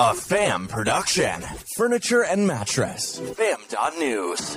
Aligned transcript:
A 0.00 0.14
FAM 0.14 0.68
production. 0.68 1.42
Furniture 1.76 2.22
and 2.22 2.46
mattress. 2.46 3.18
FAM.news. 3.18 4.56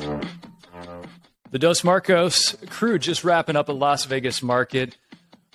The 1.50 1.58
Dos 1.58 1.84
Marcos 1.84 2.56
crew 2.70 3.00
just 3.00 3.24
wrapping 3.24 3.56
up 3.56 3.68
a 3.68 3.72
Las 3.72 4.06
Vegas 4.06 4.44
market. 4.44 4.98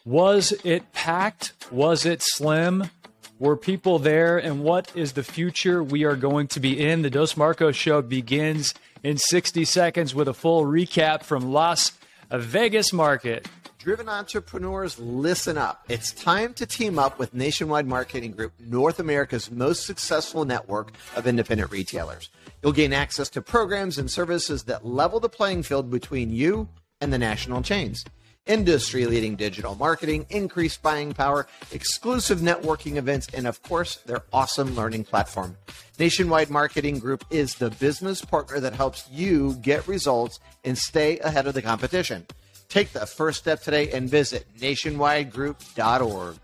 Was 0.05 0.51
it 0.65 0.93
packed? 0.93 1.53
Was 1.71 2.05
it 2.05 2.21
slim? 2.21 2.91
Were 3.39 3.57
people 3.57 4.01
there? 4.01 4.39
And 4.39 4.65
what 4.65 4.91
is 4.97 5.13
the 5.13 5.23
future 5.23 5.85
we 5.85 6.03
are 6.03 6.17
going 6.17 6.49
to 6.49 6.59
be 6.59 6.85
in? 6.85 7.03
The 7.03 7.11
Dos 7.11 7.37
Marcos 7.37 7.77
show 7.77 8.03
begins 8.03 8.75
in 9.05 9.19
60 9.19 9.65
seconds 9.65 10.17
with 10.17 10.27
a 10.27 10.35
full 10.35 10.65
recap 10.65 11.23
from 11.23 11.53
Las 11.53 11.93
Vegas 12.29 12.93
market. 12.93 13.47
Driven 13.87 14.09
entrepreneurs, 14.09 14.99
listen 14.99 15.57
up. 15.57 15.85
It's 15.89 16.11
time 16.11 16.55
to 16.55 16.67
team 16.67 16.99
up 16.99 17.21
with 17.21 17.33
Nationwide 17.33 17.87
Marketing 17.87 18.33
Group, 18.33 18.53
North 18.59 18.99
America's 18.99 19.49
most 19.49 19.87
successful 19.87 20.45
network 20.45 20.91
of 21.15 21.29
independent 21.29 21.71
retailers. 21.71 22.29
You'll 22.61 22.73
gain 22.73 22.93
access 22.93 23.29
to 23.29 23.41
programs 23.41 23.97
and 23.97 24.11
services 24.11 24.65
that 24.65 24.85
level 24.85 25.21
the 25.21 25.29
playing 25.29 25.63
field 25.63 25.89
between 25.89 26.33
you 26.33 26.69
and 27.01 27.13
the 27.13 27.19
national 27.19 27.63
chains. 27.63 28.05
Industry 28.47 29.07
leading 29.07 29.37
digital 29.37 29.77
marketing, 29.77 30.27
increased 30.31 30.83
buying 30.83 31.15
power, 31.15 31.47
exclusive 31.71 32.41
networking 32.41 32.97
events, 32.97 33.29
and 33.35 33.47
of 33.47 33.63
course, 33.63 33.99
their 33.99 34.25
awesome 34.33 34.75
learning 34.75 35.05
platform. 35.05 35.57
Nationwide 35.97 36.51
Marketing 36.51 36.99
Group 36.99 37.25
is 37.31 37.55
the 37.55 37.71
business 37.71 38.25
partner 38.25 38.59
that 38.59 38.73
helps 38.73 39.09
you 39.13 39.55
get 39.63 39.87
results 39.87 40.41
and 40.65 40.77
stay 40.77 41.21
ahead 41.21 41.47
of 41.47 41.55
the 41.55 41.63
competition. 41.63 42.27
Take 42.69 42.93
the 42.93 43.07
first 43.07 43.39
step 43.39 43.63
today 43.63 43.91
and 43.91 44.09
visit 44.09 44.47
nationwidegroup.org. 44.59 46.37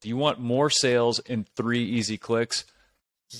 Do 0.00 0.08
you 0.08 0.16
want 0.16 0.40
more 0.40 0.70
sales 0.70 1.18
in 1.20 1.46
three 1.56 1.84
easy 1.84 2.16
clicks? 2.16 2.64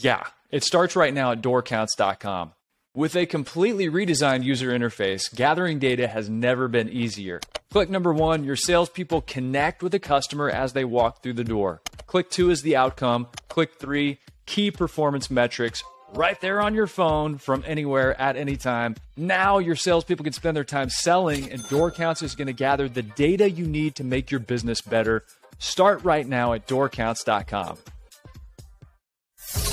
Yeah, 0.01 0.25
it 0.51 0.65
starts 0.65 0.97
right 0.97 1.13
now 1.13 1.33
at 1.33 1.43
doorcounts.com. 1.43 2.53
With 2.95 3.15
a 3.15 3.27
completely 3.27 3.91
redesigned 3.91 4.43
user 4.43 4.71
interface, 4.71 5.35
gathering 5.35 5.79
data 5.79 6.09
has 6.09 6.31
never 6.31 6.67
been 6.67 6.89
easier. 6.89 7.41
Click 7.71 7.91
number 7.91 8.13
one, 8.13 8.43
your 8.43 8.57
salespeople 8.57 9.21
connect 9.21 9.83
with 9.83 9.93
the 9.93 9.99
customer 9.99 10.49
as 10.49 10.73
they 10.73 10.85
walk 10.85 11.23
through 11.23 11.35
the 11.35 11.45
door. 11.45 11.83
Click 12.07 12.31
two 12.31 12.49
is 12.51 12.63
the 12.63 12.75
outcome. 12.75 13.27
Click 13.49 13.79
three, 13.79 14.19
key 14.47 14.71
performance 14.71 15.31
metrics 15.31 15.83
right 16.15 16.41
there 16.41 16.61
on 16.61 16.75
your 16.75 16.87
phone 16.87 17.39
from 17.39 17.65
anywhere 17.67 18.19
at 18.21 18.37
any 18.37 18.57
time. 18.57 18.97
Now 19.17 19.59
your 19.59 19.77
salespeople 19.77 20.25
can 20.25 20.33
spend 20.33 20.57
their 20.57 20.65
time 20.65 20.91
selling, 20.91 21.51
and 21.51 21.63
DoorCounts 21.63 22.23
is 22.23 22.35
going 22.35 22.47
to 22.47 22.53
gather 22.53 22.89
the 22.89 23.03
data 23.03 23.51
you 23.51 23.67
need 23.67 23.95
to 23.97 24.05
make 24.05 24.31
your 24.31 24.41
business 24.41 24.81
better. 24.81 25.25
Start 25.59 26.05
right 26.05 26.27
now 26.27 26.53
at 26.53 26.67
doorcounts.com. 26.67 27.79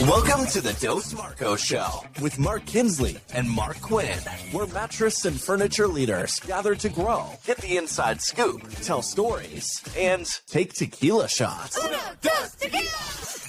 Welcome 0.02 0.48
to 0.48 0.60
the 0.60 0.74
Dos 0.82 1.14
Marco 1.14 1.56
Show 1.56 2.04
with 2.20 2.40
Mark 2.40 2.66
Kinsley 2.66 3.18
and 3.34 3.50
Mark 3.50 3.80
Quinn, 3.80 4.18
where 4.52 4.66
mattress 4.68 5.24
and 5.26 5.40
furniture 5.40 5.88
leaders 5.88 6.40
gather 6.40 6.74
to 6.76 6.90
grow, 6.90 7.28
get 7.46 7.58
the 7.60 7.78
inside 7.78 8.20
scoop, 8.20 8.68
tell 8.82 9.02
stories, 9.04 9.82
and 9.98 10.26
take 10.48 10.74
tequila 10.74 11.30
shots. 11.30 11.80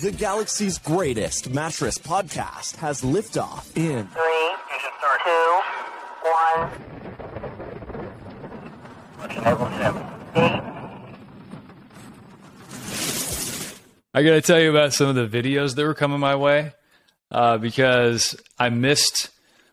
The 0.03 0.13
galaxy's 0.17 0.79
greatest 0.79 1.49
mattress 1.51 1.97
podcast 1.99 2.77
has 2.77 3.01
liftoff 3.03 3.75
in 3.77 4.07
Three, 4.09 4.55
two, 5.25 5.61
one. 6.29 6.71
Enable 9.31 9.71
ship. 9.79 9.95
Eight. 10.37 10.74
I 14.15 14.23
got 14.23 14.31
to 14.31 14.41
tell 14.41 14.61
you 14.61 14.71
about 14.71 14.93
some 14.93 15.09
of 15.09 15.17
the 15.17 15.27
videos 15.43 15.75
that 15.75 15.85
were 15.85 15.93
coming 15.95 16.21
my 16.21 16.37
way 16.37 16.73
uh, 17.33 17.59
because 17.59 18.41
I 18.59 18.69
missed 18.69 19.31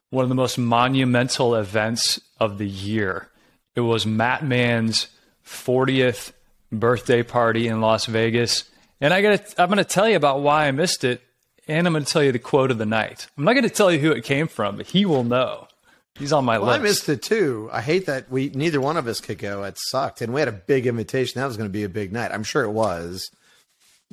one 0.09 0.23
of 0.23 0.29
the 0.29 0.35
most 0.35 0.57
monumental 0.57 1.55
events 1.55 2.19
of 2.39 2.57
the 2.57 2.67
year. 2.67 3.29
It 3.75 3.81
was 3.81 4.05
Matt 4.05 4.43
Mann's 4.43 5.07
40th 5.45 6.31
birthday 6.71 7.23
party 7.23 7.67
in 7.67 7.81
Las 7.81 8.05
Vegas. 8.07 8.63
And 8.99 9.13
I 9.13 9.21
got 9.21 9.53
I'm 9.57 9.67
going 9.67 9.77
to 9.77 9.83
tell 9.83 10.09
you 10.09 10.15
about 10.15 10.41
why 10.41 10.67
I 10.67 10.71
missed 10.71 11.03
it. 11.03 11.21
And 11.67 11.85
I'm 11.85 11.93
going 11.93 12.03
to 12.03 12.11
tell 12.11 12.23
you 12.23 12.31
the 12.31 12.39
quote 12.39 12.71
of 12.71 12.79
the 12.79 12.85
night. 12.85 13.27
I'm 13.37 13.43
not 13.43 13.53
going 13.53 13.63
to 13.63 13.69
tell 13.69 13.91
you 13.91 13.99
who 13.99 14.11
it 14.11 14.23
came 14.23 14.47
from, 14.47 14.77
but 14.77 14.87
he 14.87 15.05
will 15.05 15.23
know. 15.23 15.67
He's 16.15 16.33
on 16.33 16.43
my 16.43 16.57
Well, 16.57 16.67
list. 16.67 16.79
I 16.79 16.83
missed 16.83 17.09
it 17.09 17.21
too. 17.21 17.69
I 17.71 17.81
hate 17.81 18.07
that 18.07 18.29
we 18.29 18.49
neither 18.49 18.81
one 18.81 18.97
of 18.97 19.07
us 19.07 19.21
could 19.21 19.37
go. 19.37 19.63
It 19.63 19.77
sucked, 19.77 20.21
and 20.21 20.33
we 20.33 20.41
had 20.41 20.47
a 20.49 20.51
big 20.53 20.87
invitation. 20.87 21.39
That 21.39 21.45
was 21.47 21.57
going 21.57 21.69
to 21.69 21.73
be 21.73 21.83
a 21.83 21.89
big 21.89 22.11
night. 22.11 22.31
I'm 22.33 22.43
sure 22.43 22.63
it 22.63 22.71
was. 22.71 23.31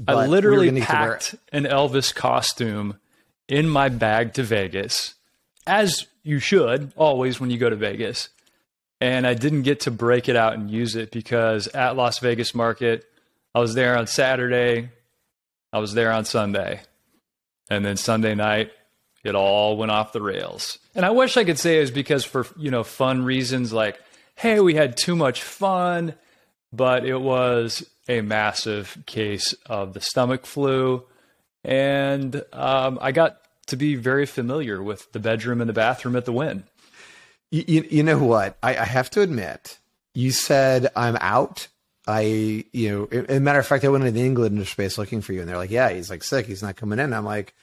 I 0.07 0.23
we 0.23 0.29
literally 0.29 0.71
get 0.71 0.85
packed 0.85 1.35
an 1.53 1.65
Elvis 1.65 2.15
costume 2.15 2.99
in 3.49 3.69
my 3.69 3.89
bag 3.89 4.35
to 4.35 4.43
Vegas, 4.43 5.15
as 5.67 6.07
you 6.23 6.39
should 6.39 6.93
always 6.97 7.41
when 7.41 7.51
you 7.51 7.59
go 7.59 7.71
to 7.71 7.77
Vegas. 7.77 8.29
And 9.01 9.27
I 9.27 9.35
didn't 9.35 9.63
get 9.63 9.81
to 9.81 9.91
break 9.91 10.29
it 10.29 10.35
out 10.37 10.55
and 10.55 10.71
use 10.71 10.97
it 10.97 11.13
because 11.13 11.69
at 11.69 11.97
Las 11.97 12.19
Vegas 12.19 12.55
Market, 12.55 13.05
I 13.55 13.61
was 13.61 13.75
there 13.75 13.97
on 13.97 14.07
Saturday, 14.09 14.91
I 15.73 15.79
was 15.79 15.95
there 15.95 16.13
on 16.13 16.25
Sunday, 16.25 16.81
and 17.71 17.85
then 17.85 17.97
Sunday 17.97 18.35
night, 18.35 18.73
it 19.23 19.35
all 19.35 19.77
went 19.77 19.93
off 19.93 20.13
the 20.13 20.23
rails. 20.23 20.79
And 20.95 21.07
I 21.07 21.11
wish 21.11 21.37
I 21.37 21.45
could 21.45 21.59
say 21.59 21.79
it 21.79 21.81
was 21.81 21.91
because 21.91 22.25
for 22.25 22.47
you 22.57 22.71
know 22.71 22.83
fun 22.83 23.25
reasons, 23.25 23.73
like 23.73 24.01
hey, 24.39 24.61
we 24.61 24.75
had 24.75 24.97
too 24.97 25.17
much 25.17 25.43
fun, 25.43 26.15
but 26.73 27.05
it 27.05 27.21
was 27.21 27.85
a 28.09 28.23
massive 28.23 28.99
case 29.07 29.55
of 29.67 29.93
the 29.93 30.01
stomach 30.01 30.47
flu, 30.47 31.05
and 31.65 32.43
um, 32.53 32.99
I 33.01 33.13
got 33.13 33.41
to 33.67 33.77
be 33.77 33.95
very 33.95 34.27
familiar 34.27 34.83
with 34.83 35.13
the 35.13 35.19
bedroom 35.19 35.61
and 35.61 35.69
the 35.69 35.75
bathroom 35.75 36.17
at 36.17 36.25
the 36.25 36.33
Wynn. 36.33 36.65
You, 37.51 37.65
you, 37.67 37.87
you 37.91 38.03
know 38.03 38.19
what? 38.19 38.57
I, 38.63 38.77
I 38.77 38.85
have 38.85 39.11
to 39.11 39.21
admit, 39.21 39.79
you 40.15 40.31
said 40.31 40.91
I'm 40.97 41.17
out. 41.21 41.69
I, 42.07 42.65
you 42.73 42.91
know, 42.91 43.19
as 43.29 43.37
a 43.37 43.41
matter 43.41 43.59
of 43.59 43.67
fact, 43.67 43.85
I 43.85 43.89
went 43.89 44.05
into 44.05 44.19
the 44.19 44.25
Englander 44.25 44.65
space 44.65 44.97
looking 44.97 45.21
for 45.21 45.35
you, 45.35 45.41
and 45.41 45.49
they're 45.49 45.59
like, 45.59 45.71
"Yeah, 45.71 45.91
he's 45.91 46.09
like 46.09 46.23
sick. 46.23 46.47
He's 46.47 46.63
not 46.63 46.77
coming 46.77 46.99
in." 46.99 47.13
I'm 47.13 47.27
like, 47.27 47.55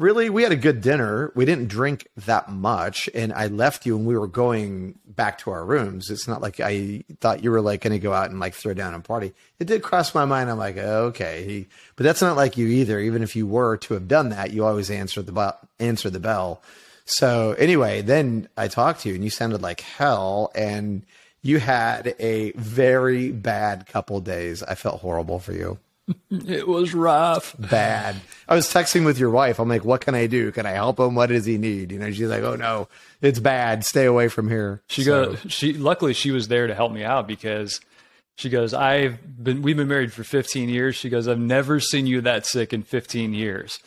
"Really? 0.00 0.30
We 0.30 0.42
had 0.42 0.50
a 0.50 0.56
good 0.56 0.80
dinner. 0.80 1.30
We 1.34 1.44
didn't 1.44 1.68
drink 1.68 2.08
that 2.16 2.50
much, 2.50 3.10
and 3.14 3.34
I 3.34 3.48
left 3.48 3.84
you, 3.84 3.98
and 3.98 4.06
we 4.06 4.16
were 4.16 4.26
going 4.26 4.98
back 5.04 5.36
to 5.40 5.50
our 5.50 5.62
rooms. 5.62 6.08
It's 6.08 6.26
not 6.26 6.40
like 6.40 6.58
I 6.58 7.04
thought 7.20 7.44
you 7.44 7.50
were 7.50 7.60
like 7.60 7.82
going 7.82 7.92
to 7.92 7.98
go 7.98 8.14
out 8.14 8.30
and 8.30 8.40
like 8.40 8.54
throw 8.54 8.72
down 8.72 8.94
and 8.94 9.04
party. 9.04 9.34
It 9.58 9.66
did 9.66 9.82
cross 9.82 10.14
my 10.14 10.24
mind. 10.24 10.48
I'm 10.48 10.56
like, 10.56 10.78
okay, 10.78 11.66
but 11.96 12.04
that's 12.04 12.22
not 12.22 12.34
like 12.34 12.56
you 12.56 12.66
either. 12.66 12.98
Even 12.98 13.22
if 13.22 13.36
you 13.36 13.46
were 13.46 13.76
to 13.76 13.92
have 13.92 14.08
done 14.08 14.30
that, 14.30 14.52
you 14.52 14.64
always 14.64 14.90
answer 14.90 15.20
the 15.20 15.32
bell. 15.32 15.58
Answer 15.78 16.08
the 16.08 16.18
bell. 16.18 16.62
So 17.04 17.52
anyway, 17.58 18.00
then 18.00 18.48
I 18.56 18.68
talked 18.68 19.02
to 19.02 19.10
you 19.10 19.16
and 19.16 19.22
you 19.22 19.28
sounded 19.28 19.60
like 19.60 19.82
hell 19.82 20.50
and 20.54 21.04
you 21.42 21.58
had 21.58 22.14
a 22.18 22.52
very 22.52 23.32
bad 23.32 23.86
couple 23.86 24.20
days. 24.20 24.62
I 24.62 24.76
felt 24.76 25.00
horrible 25.02 25.40
for 25.40 25.52
you. 25.52 25.78
It 26.30 26.66
was 26.68 26.94
rough. 26.94 27.54
Bad. 27.58 28.16
I 28.48 28.54
was 28.54 28.66
texting 28.66 29.04
with 29.04 29.18
your 29.18 29.30
wife. 29.30 29.58
I'm 29.58 29.68
like, 29.68 29.84
what 29.84 30.00
can 30.00 30.14
I 30.14 30.26
do? 30.26 30.52
Can 30.52 30.64
I 30.66 30.70
help 30.70 30.98
him? 31.00 31.14
What 31.14 31.28
does 31.28 31.44
he 31.44 31.58
need? 31.58 31.90
You 31.92 31.98
know, 31.98 32.10
she's 32.12 32.28
like, 32.28 32.42
oh 32.42 32.54
no, 32.56 32.88
it's 33.20 33.38
bad. 33.40 33.84
Stay 33.84 34.04
away 34.06 34.28
from 34.28 34.48
here. 34.48 34.80
She 34.88 35.02
So- 35.02 35.32
goes. 35.32 35.38
She 35.52 35.72
luckily 35.72 36.12
she 36.14 36.30
was 36.30 36.48
there 36.48 36.66
to 36.66 36.74
help 36.74 36.92
me 36.92 37.02
out 37.04 37.26
because 37.26 37.80
she 38.36 38.48
goes. 38.48 38.72
I've 38.74 39.18
been. 39.42 39.62
We've 39.62 39.76
been 39.76 39.88
married 39.88 40.12
for 40.12 40.24
15 40.24 40.68
years. 40.68 40.96
She 40.96 41.10
goes. 41.10 41.26
I've 41.28 41.38
never 41.38 41.80
seen 41.80 42.06
you 42.06 42.20
that 42.22 42.46
sick 42.46 42.72
in 42.72 42.82
15 42.84 43.34
years. 43.34 43.78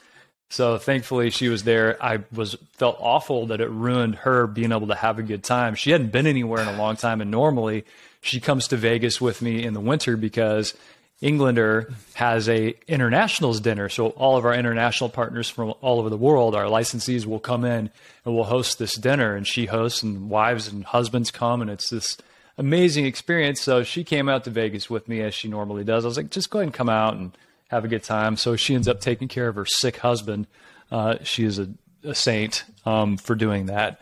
So 0.50 0.78
thankfully 0.78 1.30
she 1.32 1.48
was 1.50 1.64
there. 1.64 1.98
I 2.04 2.20
was 2.32 2.56
felt 2.74 2.98
awful 3.00 3.48
that 3.48 3.60
it 3.62 3.70
ruined 3.70 4.16
her 4.16 4.46
being 4.48 4.72
able 4.72 4.88
to 4.88 4.96
have 4.96 5.18
a 5.18 5.24
good 5.24 5.44
time. 5.44 5.74
She 5.76 5.90
hadn't 5.92 6.12
been 6.12 6.28
anywhere 6.28 6.62
in 6.62 6.68
a 6.68 6.78
long 6.78 6.96
time, 6.96 7.22
and 7.22 7.32
normally 7.32 7.86
she 8.22 8.40
comes 8.40 8.68
to 8.68 8.78
Vegas 8.78 9.20
with 9.20 9.42
me 9.42 9.64
in 9.64 9.74
the 9.74 9.80
winter 9.80 10.16
because 10.16 10.76
Englander 11.24 11.90
has 12.16 12.50
a 12.50 12.76
internationals 12.86 13.62
dinner. 13.62 13.88
So 13.88 14.10
all 14.10 14.36
of 14.36 14.44
our 14.44 14.54
international 14.54 15.10
partners 15.10 15.50
from 15.50 15.74
all 15.80 16.00
over 16.00 16.10
the 16.10 16.18
world, 16.18 16.54
our 16.54 16.66
licensees 16.66 17.26
will 17.26 17.40
come 17.40 17.64
in 17.64 17.90
and 18.26 18.36
we'll 18.36 18.44
host 18.44 18.78
this 18.78 18.96
dinner 18.96 19.34
and 19.34 19.48
she 19.48 19.68
hosts 19.68 20.04
and 20.04 20.30
wives 20.30 20.68
and 20.68 20.84
husbands 20.84 21.32
come 21.32 21.62
and 21.62 21.72
it's 21.72 21.90
this 21.90 22.18
amazing 22.58 23.06
experience. 23.06 23.62
So 23.62 23.84
she 23.84 24.04
came 24.04 24.28
out 24.28 24.44
to 24.44 24.50
Vegas 24.50 24.90
with 24.90 25.08
me 25.08 25.22
as 25.22 25.34
she 25.34 25.48
normally 25.48 25.86
does. 25.86 26.04
I 26.04 26.10
was 26.10 26.18
like, 26.18 26.30
just 26.30 26.50
go 26.50 26.60
ahead 26.60 26.68
and 26.68 26.74
come 26.74 26.90
out 26.90 27.14
and 27.14 27.32
have 27.70 27.86
a 27.86 27.88
good 27.88 28.04
time. 28.04 28.36
So 28.36 28.58
she 28.58 28.76
ends 28.76 28.90
up 28.90 29.00
taking 29.00 29.30
care 29.30 29.48
of 29.48 29.56
her 29.56 29.66
sick 29.66 29.98
husband. 29.98 30.46
Uh, 30.92 31.16
she 31.24 31.46
is 31.46 31.58
a, 31.58 31.70
a 32.04 32.14
saint 32.14 32.66
um, 32.86 33.16
for 33.16 33.34
doing 33.34 33.68
that. 33.68 34.02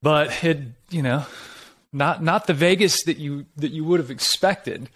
But 0.00 0.44
it, 0.44 0.58
you 0.90 1.02
know, 1.02 1.26
not 1.92 2.22
not 2.22 2.46
the 2.46 2.54
Vegas 2.54 3.02
that 3.02 3.18
you 3.18 3.46
that 3.56 3.72
you 3.72 3.84
would 3.84 3.98
have 3.98 4.12
expected 4.12 4.88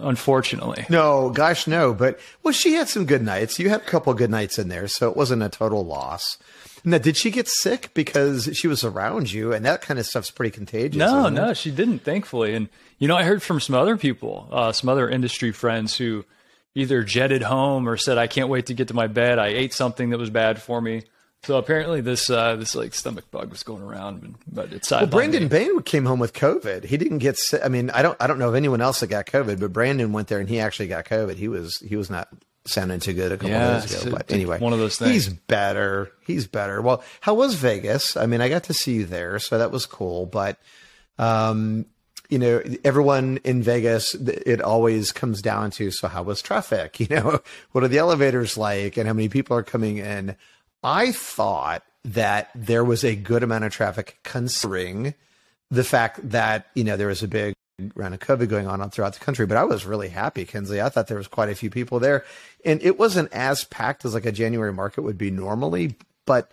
unfortunately. 0.00 0.86
No, 0.88 1.30
gosh, 1.30 1.66
no. 1.66 1.94
But 1.94 2.18
well, 2.42 2.52
she 2.52 2.74
had 2.74 2.88
some 2.88 3.06
good 3.06 3.22
nights. 3.22 3.58
You 3.58 3.68
had 3.68 3.80
a 3.82 3.84
couple 3.84 4.12
good 4.14 4.30
nights 4.30 4.58
in 4.58 4.68
there, 4.68 4.88
so 4.88 5.10
it 5.10 5.16
wasn't 5.16 5.42
a 5.42 5.48
total 5.48 5.84
loss. 5.84 6.38
Now, 6.84 6.98
did 6.98 7.16
she 7.16 7.30
get 7.32 7.48
sick 7.48 7.90
because 7.94 8.48
she 8.52 8.68
was 8.68 8.84
around 8.84 9.32
you, 9.32 9.52
and 9.52 9.64
that 9.64 9.82
kind 9.82 9.98
of 9.98 10.06
stuff's 10.06 10.30
pretty 10.30 10.52
contagious? 10.52 10.98
No, 10.98 11.28
no, 11.28 11.52
she 11.52 11.70
didn't, 11.70 12.00
thankfully. 12.00 12.54
And 12.54 12.68
you 12.98 13.08
know, 13.08 13.16
I 13.16 13.24
heard 13.24 13.42
from 13.42 13.60
some 13.60 13.74
other 13.74 13.96
people, 13.96 14.48
uh, 14.52 14.72
some 14.72 14.88
other 14.88 15.08
industry 15.08 15.52
friends 15.52 15.96
who, 15.96 16.24
either 16.74 17.02
jetted 17.02 17.42
home 17.42 17.88
or 17.88 17.96
said, 17.96 18.18
"I 18.18 18.26
can't 18.26 18.48
wait 18.48 18.66
to 18.66 18.74
get 18.74 18.88
to 18.88 18.94
my 18.94 19.06
bed. 19.06 19.38
I 19.38 19.48
ate 19.48 19.74
something 19.74 20.10
that 20.10 20.18
was 20.18 20.30
bad 20.30 20.62
for 20.62 20.80
me." 20.80 21.02
So 21.46 21.58
apparently, 21.58 22.00
this 22.00 22.28
uh, 22.28 22.56
this 22.56 22.74
like 22.74 22.92
stomach 22.92 23.30
bug 23.30 23.50
was 23.50 23.62
going 23.62 23.80
around, 23.80 24.34
but 24.50 24.72
it's 24.72 24.90
well. 24.90 25.06
Brandon 25.06 25.46
Bain 25.46 25.80
came 25.82 26.04
home 26.04 26.18
with 26.18 26.32
COVID. 26.32 26.82
He 26.82 26.96
didn't 26.96 27.18
get. 27.18 27.38
Sick. 27.38 27.60
I 27.64 27.68
mean, 27.68 27.88
I 27.90 28.02
don't 28.02 28.16
I 28.20 28.26
don't 28.26 28.40
know 28.40 28.48
of 28.48 28.56
anyone 28.56 28.80
else 28.80 28.98
that 28.98 29.06
got 29.06 29.26
COVID, 29.26 29.60
but 29.60 29.72
Brandon 29.72 30.10
went 30.10 30.26
there 30.26 30.40
and 30.40 30.48
he 30.48 30.58
actually 30.58 30.88
got 30.88 31.04
COVID. 31.04 31.36
He 31.36 31.46
was 31.46 31.76
he 31.78 31.94
was 31.94 32.10
not 32.10 32.26
sounding 32.64 32.98
too 32.98 33.12
good 33.12 33.30
a 33.30 33.36
couple 33.36 33.50
Yeah, 33.50 33.78
days 33.78 34.02
ago. 34.02 34.10
But 34.16 34.32
anyway, 34.32 34.58
one 34.58 34.72
of 34.72 34.80
those 34.80 34.98
things. 34.98 35.12
He's 35.12 35.28
better. 35.28 36.10
He's 36.26 36.48
better. 36.48 36.82
Well, 36.82 37.04
how 37.20 37.34
was 37.34 37.54
Vegas? 37.54 38.16
I 38.16 38.26
mean, 38.26 38.40
I 38.40 38.48
got 38.48 38.64
to 38.64 38.74
see 38.74 38.94
you 38.94 39.06
there, 39.06 39.38
so 39.38 39.56
that 39.58 39.70
was 39.70 39.86
cool. 39.86 40.26
But 40.26 40.58
um, 41.16 41.86
you 42.28 42.40
know, 42.40 42.60
everyone 42.82 43.38
in 43.44 43.62
Vegas, 43.62 44.14
it 44.16 44.60
always 44.60 45.12
comes 45.12 45.42
down 45.42 45.70
to 45.72 45.92
so 45.92 46.08
how 46.08 46.24
was 46.24 46.42
traffic? 46.42 46.98
You 47.08 47.14
know, 47.14 47.40
what 47.70 47.84
are 47.84 47.88
the 47.88 47.98
elevators 47.98 48.58
like, 48.58 48.96
and 48.96 49.06
how 49.06 49.14
many 49.14 49.28
people 49.28 49.56
are 49.56 49.62
coming 49.62 49.98
in? 49.98 50.34
I 50.86 51.10
thought 51.10 51.82
that 52.04 52.50
there 52.54 52.84
was 52.84 53.02
a 53.02 53.16
good 53.16 53.42
amount 53.42 53.64
of 53.64 53.72
traffic, 53.72 54.20
considering 54.22 55.14
the 55.68 55.82
fact 55.82 56.30
that 56.30 56.68
you 56.74 56.84
know 56.84 56.96
there 56.96 57.08
was 57.08 57.24
a 57.24 57.28
big 57.28 57.54
round 57.96 58.14
of 58.14 58.20
COVID 58.20 58.48
going 58.48 58.68
on 58.68 58.88
throughout 58.90 59.14
the 59.14 59.24
country. 59.24 59.46
But 59.46 59.56
I 59.56 59.64
was 59.64 59.84
really 59.84 60.10
happy, 60.10 60.44
Kinsley. 60.44 60.80
I 60.80 60.88
thought 60.88 61.08
there 61.08 61.16
was 61.16 61.26
quite 61.26 61.48
a 61.48 61.56
few 61.56 61.70
people 61.70 61.98
there, 61.98 62.24
and 62.64 62.80
it 62.82 63.00
wasn't 63.00 63.32
as 63.32 63.64
packed 63.64 64.04
as 64.04 64.14
like 64.14 64.26
a 64.26 64.30
January 64.30 64.72
market 64.72 65.02
would 65.02 65.18
be 65.18 65.32
normally, 65.32 65.96
but 66.24 66.52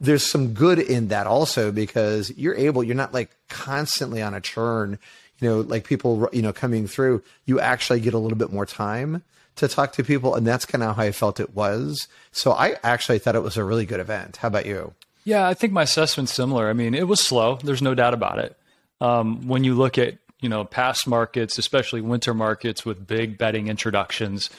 there's 0.00 0.22
some 0.22 0.54
good 0.54 0.78
in 0.78 1.08
that 1.08 1.26
also 1.26 1.70
because 1.70 2.32
you're 2.34 2.54
able 2.54 2.82
you're 2.82 2.94
not 2.94 3.12
like 3.12 3.36
constantly 3.48 4.22
on 4.22 4.32
a 4.34 4.40
churn 4.40 4.98
you 5.38 5.48
know 5.48 5.60
like 5.60 5.86
people 5.86 6.28
you 6.34 6.42
know 6.42 6.52
coming 6.52 6.86
through 6.86 7.22
you 7.46 7.58
actually 7.58 7.98
get 7.98 8.12
a 8.12 8.18
little 8.18 8.36
bit 8.36 8.52
more 8.52 8.66
time 8.66 9.22
to 9.56 9.66
talk 9.68 9.92
to 9.92 10.04
people 10.04 10.34
and 10.34 10.46
that's 10.46 10.64
kind 10.64 10.84
of 10.84 10.96
how 10.96 11.02
i 11.02 11.10
felt 11.10 11.40
it 11.40 11.54
was 11.54 12.08
so 12.32 12.52
i 12.52 12.76
actually 12.82 13.18
thought 13.18 13.34
it 13.34 13.42
was 13.42 13.56
a 13.56 13.64
really 13.64 13.86
good 13.86 14.00
event 14.00 14.36
how 14.38 14.48
about 14.48 14.66
you 14.66 14.94
Yeah, 15.24 15.48
I 15.48 15.54
think 15.54 15.72
my 15.72 15.82
assessment's 15.82 16.32
similar. 16.32 16.70
I 16.70 16.72
mean, 16.72 16.94
it 16.94 17.08
was 17.08 17.20
slow. 17.20 17.56
There's 17.56 17.82
no 17.82 17.96
doubt 17.96 18.14
about 18.14 18.38
it. 18.38 18.56
Um, 19.00 19.48
when 19.48 19.64
you 19.64 19.74
look 19.74 19.98
at 19.98 20.18
you 20.40 20.48
know 20.48 20.64
past 20.64 21.08
markets, 21.08 21.58
especially 21.58 22.00
winter 22.00 22.32
markets 22.32 22.84
with 22.84 23.08
big 23.08 23.36
bedding 23.36 23.66
introductions, 23.66 24.50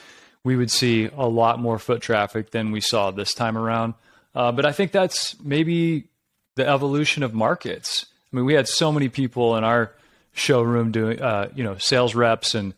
we 0.44 0.56
would 0.56 0.70
see 0.70 1.08
a 1.16 1.26
lot 1.26 1.58
more 1.58 1.78
foot 1.78 2.02
traffic 2.02 2.50
than 2.50 2.70
we 2.70 2.82
saw 2.82 3.10
this 3.10 3.32
time 3.32 3.56
around. 3.56 3.94
Uh, 4.34 4.52
but 4.52 4.66
I 4.66 4.72
think 4.72 4.92
that's 4.92 5.40
maybe 5.40 6.04
the 6.56 6.68
evolution 6.68 7.22
of 7.22 7.32
markets. 7.32 8.04
I 8.30 8.36
mean, 8.36 8.44
we 8.44 8.52
had 8.52 8.68
so 8.68 8.92
many 8.92 9.08
people 9.08 9.56
in 9.56 9.64
our 9.64 9.92
showroom 10.34 10.92
doing, 10.92 11.18
uh, 11.18 11.48
you 11.54 11.64
know, 11.64 11.78
sales 11.78 12.14
reps 12.14 12.54
and 12.54 12.74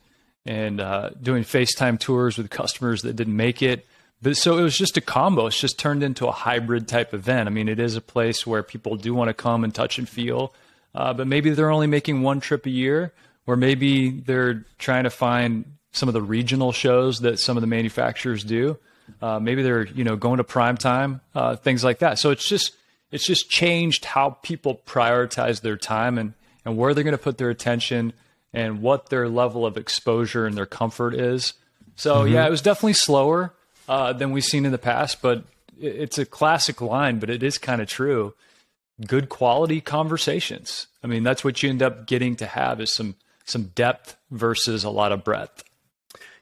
and 0.46 0.81
uh, 0.81 1.10
doing 1.20 1.44
FaceTime 1.44 1.98
tours 1.98 2.38
with 2.38 2.50
customers 2.50 3.02
that 3.02 3.14
didn't 3.14 3.37
make 3.37 3.62
it. 3.62 3.87
But 4.22 4.37
so 4.37 4.58
it 4.58 4.62
was 4.62 4.76
just 4.76 4.96
a 4.96 5.00
combo. 5.00 5.46
It's 5.46 5.58
just 5.58 5.78
turned 5.78 6.02
into 6.02 6.26
a 6.26 6.32
hybrid 6.32 6.88
type 6.88 7.14
event. 7.14 7.48
I 7.48 7.52
mean, 7.52 7.69
it 7.69 7.78
is 7.78 7.96
a 7.96 8.00
place 8.00 8.46
where 8.46 8.62
people 8.62 8.96
do 8.96 9.14
want 9.14 9.28
to 9.28 9.34
come 9.34 9.64
and 9.64 9.75
touch 9.75 9.98
and 9.98 10.08
feel, 10.08 10.52
uh, 10.94 11.14
but 11.14 11.26
maybe 11.26 11.50
they're 11.50 11.70
only 11.70 11.87
making 11.87 12.22
one 12.22 12.40
trip 12.40 12.66
a 12.66 12.70
year, 12.70 13.12
or 13.46 13.56
maybe 13.56 14.10
they're 14.10 14.66
trying 14.78 15.04
to 15.04 15.10
find 15.10 15.64
some 15.92 16.08
of 16.08 16.12
the 16.12 16.22
regional 16.22 16.72
shows 16.72 17.20
that 17.20 17.38
some 17.38 17.56
of 17.56 17.62
the 17.62 17.66
manufacturers 17.66 18.44
do. 18.44 18.78
Uh, 19.20 19.40
maybe 19.40 19.62
they're 19.62 19.87
you 19.87 20.04
know 20.04 20.16
going 20.16 20.37
to 20.37 20.44
prime 20.44 20.76
time, 20.76 21.20
uh, 21.34 21.56
things 21.56 21.82
like 21.82 22.00
that. 22.00 22.19
So 22.19 22.31
it's 22.31 22.48
just 22.48 22.75
it's 23.10 23.26
just 23.26 23.48
changed 23.50 24.04
how 24.04 24.31
people 24.42 24.81
prioritize 24.87 25.62
their 25.62 25.76
time 25.76 26.19
and 26.19 26.34
and 26.64 26.76
where 26.76 26.92
they're 26.94 27.04
going 27.04 27.12
to 27.12 27.19
put 27.19 27.38
their 27.38 27.50
attention 27.50 28.12
and 28.52 28.82
what 28.82 29.08
their 29.11 29.29
level 29.29 29.64
of 29.67 29.76
exposure 29.76 30.47
and 30.47 30.56
their 30.56 30.67
comfort 30.67 31.14
is. 31.14 31.55
So 31.97 32.25
yeah, 32.25 32.47
it 32.47 32.50
was 32.50 32.62
definitely 32.62 32.94
slower 32.94 33.52
uh, 33.88 34.12
than 34.12 34.32
we've 34.32 34.44
seen 34.44 34.64
in 34.64 34.73
the 34.73 34.79
past, 34.79 35.20
but 35.23 35.44
it's 35.81 36.19
a 36.19 36.26
classic 36.26 36.81
line, 36.81 37.19
but 37.19 37.31
it 37.31 37.43
is 37.43 37.58
kind 37.58 37.81
of 37.81 37.88
true. 37.88 38.35
Good 39.06 39.29
quality 39.29 39.81
conversations. 39.81 40.87
I 41.02 41.06
mean, 41.06 41.23
that's 41.23 41.43
what 41.43 41.62
you 41.62 41.70
end 41.70 41.82
up 41.82 42.06
getting 42.06 42.37
to 42.37 42.47
have 42.47 42.81
is 42.81 42.93
some 42.93 43.14
some 43.44 43.64
depth 43.75 44.17
versus 44.31 44.85
a 44.85 44.91
lot 44.91 45.11
of 45.12 45.25
breadth. 45.25 45.64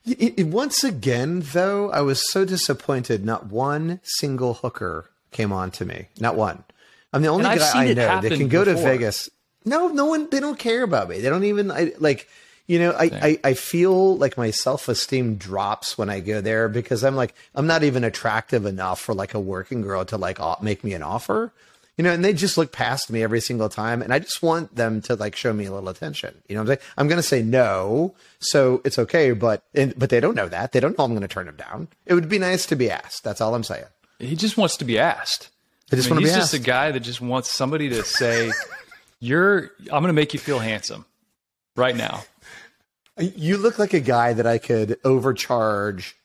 Y- 0.06 0.34
y- 0.38 0.44
once 0.44 0.84
again 0.84 1.40
though 1.52 1.90
i 1.90 2.00
was 2.00 2.30
so 2.30 2.44
disappointed 2.46 3.26
not 3.26 3.46
one 3.46 4.00
single 4.04 4.54
hooker 4.54 5.10
came 5.32 5.52
on 5.52 5.70
to 5.72 5.84
me 5.84 6.06
not 6.18 6.34
one 6.36 6.64
i'm 7.12 7.20
the 7.20 7.28
only 7.28 7.44
And 7.44 7.58
guy 7.58 7.84
i 7.84 7.92
know 7.92 8.20
that 8.22 8.32
can 8.32 8.48
go 8.48 8.64
to 8.64 8.74
vegas 8.74 9.28
no 9.68 9.88
no 9.88 10.06
one 10.06 10.28
they 10.30 10.40
don't 10.40 10.58
care 10.58 10.82
about 10.82 11.08
me. 11.08 11.20
They 11.20 11.28
don't 11.28 11.44
even 11.44 11.70
I, 11.70 11.92
like 11.98 12.28
you 12.68 12.78
know 12.78 12.92
I, 12.92 13.04
I 13.04 13.40
i 13.44 13.54
feel 13.54 14.16
like 14.16 14.36
my 14.36 14.52
self-esteem 14.52 15.36
drops 15.36 15.98
when 15.98 16.08
i 16.10 16.20
go 16.20 16.40
there 16.40 16.68
because 16.68 17.02
i'm 17.02 17.16
like 17.16 17.34
i'm 17.54 17.66
not 17.66 17.82
even 17.82 18.04
attractive 18.04 18.66
enough 18.66 19.00
for 19.00 19.14
like 19.14 19.34
a 19.34 19.40
working 19.40 19.82
girl 19.82 20.04
to 20.04 20.16
like 20.16 20.38
make 20.62 20.84
me 20.84 20.92
an 20.92 21.02
offer 21.02 21.52
you 21.96 22.04
know 22.04 22.12
and 22.12 22.24
they 22.24 22.32
just 22.32 22.56
look 22.56 22.70
past 22.70 23.10
me 23.10 23.22
every 23.22 23.40
single 23.40 23.68
time 23.68 24.02
and 24.02 24.12
i 24.12 24.18
just 24.18 24.42
want 24.42 24.76
them 24.76 25.00
to 25.00 25.16
like 25.16 25.34
show 25.34 25.52
me 25.52 25.64
a 25.64 25.72
little 25.72 25.88
attention. 25.88 26.34
You 26.46 26.54
know 26.54 26.62
what 26.62 26.70
i'm 26.70 26.76
saying? 26.76 26.92
I'm 26.98 27.08
going 27.08 27.16
to 27.16 27.22
say 27.22 27.42
no 27.42 28.14
so 28.38 28.80
it's 28.84 28.98
okay 28.98 29.32
but 29.32 29.64
and, 29.74 29.98
but 29.98 30.10
they 30.10 30.20
don't 30.20 30.36
know 30.36 30.48
that. 30.48 30.72
They 30.72 30.80
don't 30.80 30.96
know 30.96 31.04
i'm 31.04 31.12
going 31.12 31.22
to 31.22 31.28
turn 31.28 31.46
them 31.46 31.56
down. 31.56 31.88
It 32.06 32.14
would 32.14 32.28
be 32.28 32.38
nice 32.38 32.66
to 32.66 32.76
be 32.76 32.90
asked. 32.90 33.24
That's 33.24 33.40
all 33.40 33.54
i'm 33.54 33.64
saying. 33.64 33.86
He 34.18 34.36
just 34.36 34.56
wants 34.56 34.76
to 34.76 34.84
be 34.84 34.98
asked. 34.98 35.48
they 35.90 35.96
just 35.96 36.08
I 36.08 36.10
mean, 36.10 36.16
want 36.16 36.26
to 36.26 36.28
he's 36.32 36.36
be 36.36 36.40
just 36.40 36.54
a 36.54 36.58
guy 36.58 36.90
that 36.90 37.00
just 37.00 37.20
wants 37.20 37.50
somebody 37.50 37.88
to 37.90 38.04
say, 38.04 38.50
"You're. 39.20 39.70
I'm 39.92 40.02
going 40.02 40.06
to 40.06 40.12
make 40.12 40.34
you 40.34 40.40
feel 40.40 40.58
handsome 40.58 41.04
right 41.76 41.96
now." 41.96 42.24
You 43.18 43.56
look 43.56 43.78
like 43.78 43.94
a 43.94 44.00
guy 44.00 44.32
that 44.32 44.46
I 44.46 44.58
could 44.58 44.96
overcharge 45.04 46.16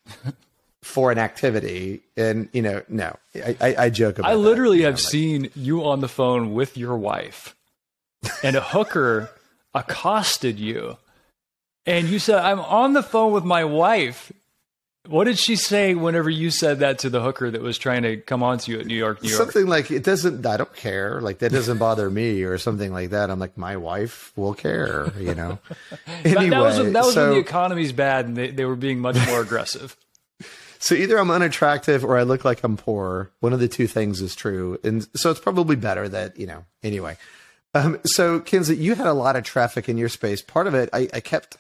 for 0.84 1.12
an 1.12 1.18
activity, 1.18 2.02
and 2.16 2.50
you 2.54 2.62
know, 2.62 2.84
no, 2.88 3.16
I, 3.36 3.58
I, 3.60 3.76
I 3.86 3.90
joke 3.90 4.20
about. 4.20 4.30
I 4.30 4.36
that, 4.36 4.40
literally 4.40 4.80
know, 4.80 4.86
have 4.86 4.96
like- 4.96 5.04
seen 5.04 5.50
you 5.56 5.84
on 5.86 6.02
the 6.02 6.08
phone 6.08 6.54
with 6.54 6.78
your 6.78 6.96
wife, 6.96 7.56
and 8.44 8.56
a 8.56 8.62
hooker 8.62 9.30
accosted 9.74 10.60
you, 10.60 10.98
and 11.86 12.08
you 12.08 12.20
said, 12.20 12.40
"I'm 12.40 12.60
on 12.60 12.94
the 12.94 13.04
phone 13.04 13.32
with 13.34 13.44
my 13.44 13.64
wife." 13.66 14.32
What 15.08 15.26
did 15.26 15.38
she 15.38 15.58
say 15.58 15.96
whenever 15.96 16.30
you 16.30 16.50
said 16.50 16.80
that 16.80 17.00
to 17.00 17.10
the 17.10 17.22
hooker 17.22 17.52
that 17.52 17.62
was 17.62 17.78
trying 17.78 18.04
to 18.04 18.16
come 18.16 18.42
on 18.42 18.58
to 18.60 18.72
you 18.72 18.80
at 18.80 18.86
New 18.86 18.96
York, 18.96 19.22
New 19.22 19.30
York? 19.30 19.38
something 19.38 19.68
like 19.68 19.92
it 19.92 20.02
doesn't. 20.02 20.46
I 20.46 20.56
don't 20.56 20.74
care. 20.74 21.20
Like 21.20 21.40
that 21.40 21.52
doesn't 21.52 21.78
bother 21.78 22.10
me, 22.10 22.44
or 22.44 22.58
something 22.58 22.94
like 22.94 23.10
that. 23.10 23.30
I'm 23.30 23.38
like, 23.38 23.58
my 23.58 23.76
wife 23.76 24.32
will 24.38 24.54
care. 24.54 25.12
You 25.20 25.36
know. 25.36 25.60
Anyway, 26.24 26.50
that, 26.50 26.62
was 26.62 26.78
that 26.78 27.06
was 27.06 27.14
so 27.14 27.26
when 27.26 27.34
the 27.34 27.40
economy's 27.40 27.92
bad 27.92 28.26
and 28.26 28.38
they, 28.38 28.50
they 28.50 28.64
were 28.64 28.78
being 28.78 29.00
much 29.00 29.18
more 29.28 29.42
aggressive. 29.42 29.98
so 30.80 30.96
either 30.96 31.18
I'm 31.18 31.32
unattractive 31.32 32.06
or 32.06 32.18
I 32.18 32.24
look 32.24 32.46
like 32.46 32.64
I'm 32.64 32.78
poor. 32.78 33.30
One 33.42 33.52
of 33.52 33.60
the 33.60 33.68
two 33.68 33.88
things 33.88 34.22
is 34.22 34.36
true, 34.36 34.80
and 34.86 35.06
so 35.18 35.32
it's 35.32 35.40
probably 35.40 35.76
better 35.76 36.08
that 36.08 36.40
you 36.40 36.48
know. 36.48 36.64
Anyway, 36.82 37.18
um, 37.74 38.00
so 38.06 38.40
Kinsley, 38.40 38.76
you 38.76 38.96
had 38.96 39.08
a 39.08 39.14
lot 39.14 39.36
of 39.36 39.44
traffic 39.44 39.90
in 39.90 39.98
your 39.98 40.10
space. 40.10 40.42
Part 40.42 40.68
of 40.68 40.76
it, 40.76 40.90
I, 40.94 41.10
I 41.14 41.20
kept 41.20 41.58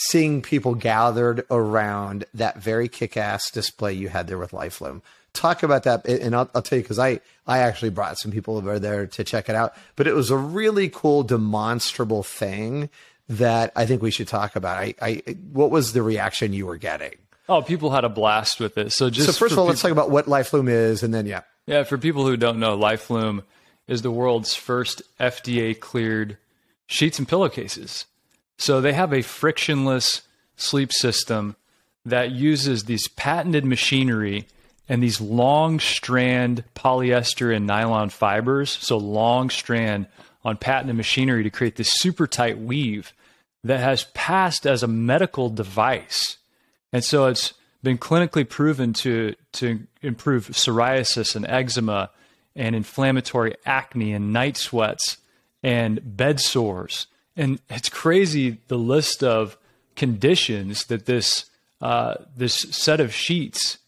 seeing 0.00 0.42
people 0.42 0.74
gathered 0.74 1.44
around 1.50 2.24
that 2.34 2.58
very 2.58 2.88
kick-ass 2.88 3.50
display 3.50 3.92
you 3.92 4.08
had 4.08 4.26
there 4.26 4.38
with 4.38 4.52
Lifeloom. 4.52 5.02
Talk 5.32 5.62
about 5.62 5.84
that, 5.84 6.06
and 6.06 6.34
I'll, 6.34 6.50
I'll 6.54 6.62
tell 6.62 6.78
you 6.78 6.82
because 6.82 6.98
I 6.98 7.20
I 7.46 7.58
actually 7.58 7.90
brought 7.90 8.18
some 8.18 8.32
people 8.32 8.56
over 8.56 8.78
there 8.78 9.06
to 9.06 9.24
check 9.24 9.48
it 9.48 9.54
out. 9.54 9.74
But 9.94 10.06
it 10.08 10.14
was 10.14 10.30
a 10.30 10.36
really 10.36 10.88
cool, 10.88 11.22
demonstrable 11.22 12.22
thing 12.24 12.90
that 13.28 13.72
I 13.76 13.86
think 13.86 14.02
we 14.02 14.10
should 14.10 14.26
talk 14.26 14.56
about. 14.56 14.76
I, 14.78 14.94
I 15.00 15.22
what 15.52 15.70
was 15.70 15.92
the 15.92 16.02
reaction 16.02 16.52
you 16.52 16.66
were 16.66 16.78
getting? 16.78 17.14
Oh, 17.48 17.62
people 17.62 17.90
had 17.90 18.04
a 18.04 18.08
blast 18.08 18.58
with 18.58 18.76
it. 18.78 18.90
So 18.90 19.08
just 19.10 19.26
So 19.26 19.32
first 19.32 19.52
of 19.52 19.58
all, 19.58 19.66
let's 19.66 19.82
talk 19.82 19.92
about 19.92 20.10
what 20.10 20.26
Lifeloom 20.26 20.68
is, 20.68 21.02
and 21.04 21.14
then 21.14 21.26
yeah, 21.26 21.42
Yeah, 21.66 21.84
for 21.84 21.96
people 21.98 22.26
who 22.26 22.36
don't 22.36 22.58
know, 22.58 22.76
LifeLoom 22.76 23.44
is 23.86 24.02
the 24.02 24.10
world's 24.10 24.54
first 24.54 25.02
FDA 25.20 25.78
cleared 25.78 26.38
sheets 26.86 27.18
and 27.18 27.28
pillowcases. 27.28 28.06
So 28.60 28.82
they 28.82 28.92
have 28.92 29.14
a 29.14 29.22
frictionless 29.22 30.20
sleep 30.58 30.92
system 30.92 31.56
that 32.04 32.30
uses 32.30 32.84
these 32.84 33.08
patented 33.08 33.64
machinery 33.64 34.46
and 34.86 35.02
these 35.02 35.18
long 35.18 35.80
strand 35.80 36.64
polyester 36.76 37.56
and 37.56 37.66
nylon 37.66 38.10
fibers, 38.10 38.68
so 38.68 38.98
long 38.98 39.48
strand 39.48 40.08
on 40.44 40.58
patented 40.58 40.94
machinery 40.94 41.42
to 41.42 41.48
create 41.48 41.76
this 41.76 41.90
super 41.90 42.26
tight 42.26 42.58
weave 42.58 43.14
that 43.64 43.80
has 43.80 44.04
passed 44.12 44.66
as 44.66 44.82
a 44.82 44.86
medical 44.86 45.48
device. 45.48 46.36
And 46.92 47.02
so 47.02 47.28
it's 47.28 47.54
been 47.82 47.96
clinically 47.96 48.46
proven 48.46 48.92
to 48.92 49.36
to 49.52 49.86
improve 50.02 50.48
psoriasis 50.48 51.34
and 51.34 51.46
eczema 51.46 52.10
and 52.54 52.76
inflammatory 52.76 53.54
acne 53.64 54.12
and 54.12 54.34
night 54.34 54.58
sweats 54.58 55.16
and 55.62 55.98
bed 56.04 56.40
sores. 56.40 57.06
And 57.40 57.58
it's 57.70 57.88
crazy 57.88 58.58
the 58.68 58.76
list 58.76 59.24
of 59.24 59.56
conditions 59.96 60.84
that 60.84 61.06
this 61.06 61.46
uh, 61.80 62.16
this 62.36 62.52
set 62.52 63.00
of 63.00 63.14
sheets 63.14 63.78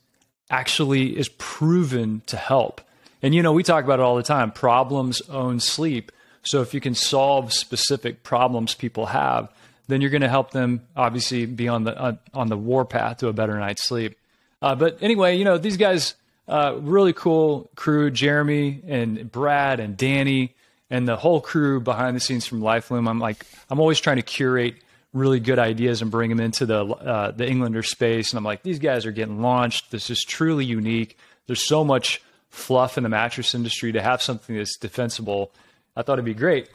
actually 0.50 1.18
is 1.18 1.28
proven 1.28 2.22
to 2.24 2.38
help. 2.38 2.80
And 3.20 3.34
you 3.34 3.42
know, 3.42 3.52
we 3.52 3.62
talk 3.62 3.84
about 3.84 3.98
it 3.98 4.02
all 4.02 4.16
the 4.16 4.22
time. 4.22 4.52
Problems 4.52 5.20
own 5.28 5.60
sleep. 5.60 6.10
So 6.44 6.62
if 6.62 6.72
you 6.72 6.80
can 6.80 6.94
solve 6.94 7.52
specific 7.52 8.22
problems 8.22 8.74
people 8.74 9.04
have, 9.06 9.52
then 9.86 10.00
you're 10.00 10.10
going 10.10 10.22
to 10.22 10.30
help 10.30 10.52
them 10.52 10.80
obviously 10.96 11.44
be 11.44 11.68
on 11.68 11.84
the 11.84 11.94
uh, 12.00 12.14
on 12.32 12.48
the 12.48 12.56
war 12.56 12.86
path 12.86 13.18
to 13.18 13.28
a 13.28 13.34
better 13.34 13.58
night's 13.58 13.84
sleep. 13.84 14.16
Uh, 14.62 14.74
but 14.74 14.96
anyway, 15.02 15.36
you 15.36 15.44
know 15.44 15.58
these 15.58 15.76
guys, 15.76 16.14
uh, 16.48 16.74
really 16.80 17.12
cool 17.12 17.70
crew, 17.76 18.10
Jeremy 18.10 18.80
and 18.86 19.30
Brad 19.30 19.78
and 19.78 19.94
Danny 19.94 20.54
and 20.92 21.08
the 21.08 21.16
whole 21.16 21.40
crew 21.40 21.80
behind 21.80 22.14
the 22.14 22.20
scenes 22.20 22.46
from 22.46 22.60
LifeLoom. 22.60 23.08
I'm 23.08 23.18
like 23.18 23.46
I'm 23.70 23.80
always 23.80 23.98
trying 23.98 24.16
to 24.16 24.22
curate 24.22 24.76
really 25.14 25.40
good 25.40 25.58
ideas 25.58 26.02
and 26.02 26.10
bring 26.10 26.28
them 26.28 26.38
into 26.38 26.66
the 26.66 26.84
uh, 26.84 27.30
the 27.30 27.48
Englander 27.48 27.82
space. 27.82 28.30
And 28.30 28.38
I'm 28.38 28.44
like 28.44 28.62
these 28.62 28.78
guys 28.78 29.06
are 29.06 29.10
getting 29.10 29.40
launched. 29.40 29.90
This 29.90 30.10
is 30.10 30.20
truly 30.20 30.66
unique. 30.66 31.16
There's 31.46 31.66
so 31.66 31.82
much 31.82 32.22
fluff 32.50 32.98
in 32.98 33.02
the 33.04 33.08
mattress 33.08 33.54
industry 33.54 33.92
to 33.92 34.02
have 34.02 34.20
something 34.20 34.54
that's 34.54 34.76
defensible. 34.76 35.50
I 35.96 36.02
thought 36.02 36.14
it'd 36.14 36.26
be 36.26 36.34
great. 36.34 36.68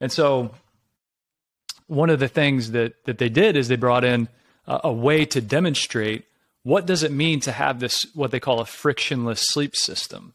And 0.00 0.10
so 0.10 0.50
one 1.86 2.10
of 2.10 2.18
the 2.18 2.28
things 2.28 2.72
that 2.72 3.04
that 3.04 3.18
they 3.18 3.28
did 3.28 3.56
is 3.56 3.68
they 3.68 3.76
brought 3.76 4.04
in 4.04 4.28
a, 4.66 4.80
a 4.84 4.92
way 4.92 5.24
to 5.26 5.40
demonstrate 5.40 6.24
what 6.64 6.86
does 6.86 7.04
it 7.04 7.12
mean 7.12 7.38
to 7.40 7.52
have 7.52 7.78
this 7.78 8.04
what 8.14 8.32
they 8.32 8.40
call 8.40 8.58
a 8.58 8.66
frictionless 8.66 9.42
sleep 9.46 9.76
system. 9.76 10.34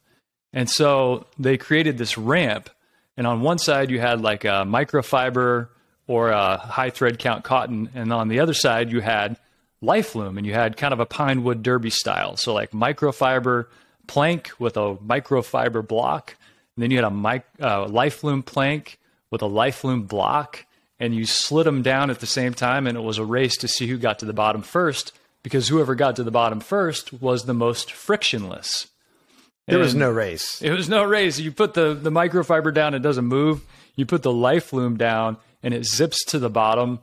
And 0.54 0.70
so 0.70 1.28
they 1.38 1.58
created 1.58 1.98
this 1.98 2.18
ramp, 2.18 2.70
and 3.18 3.26
on 3.28 3.42
one 3.42 3.58
side 3.58 3.90
you 3.92 4.00
had 4.00 4.22
like 4.22 4.46
a 4.46 4.66
microfiber 4.66 5.70
or 6.08 6.30
a 6.30 6.58
high 6.58 6.90
thread 6.90 7.20
count 7.20 7.44
cotton, 7.44 7.90
and 7.96 8.14
on 8.14 8.28
the 8.28 8.40
other 8.40 8.54
side 8.54 8.92
you 8.92 9.02
had 9.02 9.38
LifeLoom, 9.84 10.38
and 10.38 10.46
you 10.46 10.54
had 10.54 10.78
kind 10.78 10.94
of 10.94 11.00
a 11.00 11.06
pine 11.06 11.44
wood 11.44 11.64
derby 11.64 11.90
style, 11.90 12.38
so 12.38 12.54
like 12.54 12.72
microfiber 12.72 13.66
plank 14.08 14.52
with 14.60 14.78
a 14.78 14.96
microfiber 14.96 15.86
block, 15.86 16.36
and 16.76 16.84
then 16.84 16.92
you 16.92 16.98
had 16.98 17.06
a 17.06 17.12
mic, 17.12 17.46
uh, 17.60 17.86
LifeLoom 17.86 18.46
plank 18.46 19.00
with 19.32 19.42
a 19.42 19.48
LifeLoom 19.48 20.08
block, 20.08 20.66
and 21.00 21.14
you 21.14 21.26
slid 21.26 21.66
them 21.66 21.82
down 21.82 22.10
at 22.10 22.20
the 22.20 22.26
same 22.26 22.54
time, 22.54 22.88
and 22.88 22.98
it 22.98 23.02
was 23.02 23.18
a 23.18 23.26
race 23.26 23.58
to 23.58 23.68
see 23.68 23.88
who 23.88 23.98
got 23.98 24.20
to 24.20 24.26
the 24.26 24.34
bottom 24.34 24.62
first, 24.62 25.12
because 25.44 25.68
whoever 25.68 25.96
got 25.96 26.16
to 26.16 26.24
the 26.24 26.32
bottom 26.32 26.60
first 26.60 27.14
was 27.14 27.46
the 27.46 27.54
most 27.54 27.92
frictionless. 27.92 28.88
There 29.68 29.80
was 29.80 29.96
no 29.96 30.12
race. 30.12 30.62
It 30.62 30.72
was 30.72 30.90
no 30.90 31.04
race. 31.04 31.40
You 31.40 31.52
put 31.52 31.74
the, 31.74 31.94
the 31.96 32.12
microfiber 32.12 32.74
down, 32.74 32.94
it 32.94 33.00
doesn't 33.00 33.26
move. 33.26 33.62
You 33.96 34.06
put 34.06 34.22
the 34.22 34.32
LifeLoom 34.32 34.98
down, 34.98 35.38
and 35.64 35.74
it 35.74 35.86
zips 35.86 36.24
to 36.26 36.40
the 36.40 36.50
bottom. 36.50 37.00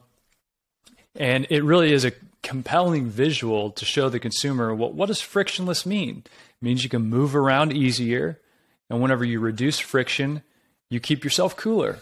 And 1.16 1.47
it 1.50 1.64
really 1.64 1.92
is 1.92 2.04
a 2.04 2.12
compelling 2.42 3.07
visual 3.07 3.71
to 3.71 3.85
show 3.85 4.09
the 4.09 4.19
consumer 4.19 4.75
what, 4.75 4.95
what 4.95 5.07
does 5.07 5.21
frictionless 5.21 5.87
mean? 5.87 6.25
It 6.26 6.64
means 6.64 6.85
you 6.85 6.90
can 6.90 7.02
move 7.02 7.35
around 7.35 7.73
easier. 7.73 8.40
And 8.88 9.00
whenever 9.00 9.25
you 9.25 9.40
reduce 9.40 9.78
friction, 9.78 10.42
you 10.90 11.00
keep 11.00 11.25
yourself 11.25 11.57
cooler. 11.57 11.99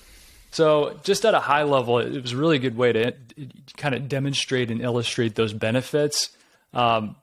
So, 0.51 0.99
just 1.05 1.25
at 1.25 1.35
a 1.35 1.39
high 1.39 1.63
level, 1.63 2.01
it 2.01 2.21
was 2.21 2.33
a 2.33 2.37
really 2.37 2.59
good 2.59 2.77
way 2.77 2.93
to 2.93 3.15
kind 3.77 3.95
of 3.95 4.09
demonstrate 4.09 4.71
and 4.71 4.81
illustrate 4.81 5.37
those 5.37 5.53
benefits. 5.53 6.31
Um, 6.75 7.15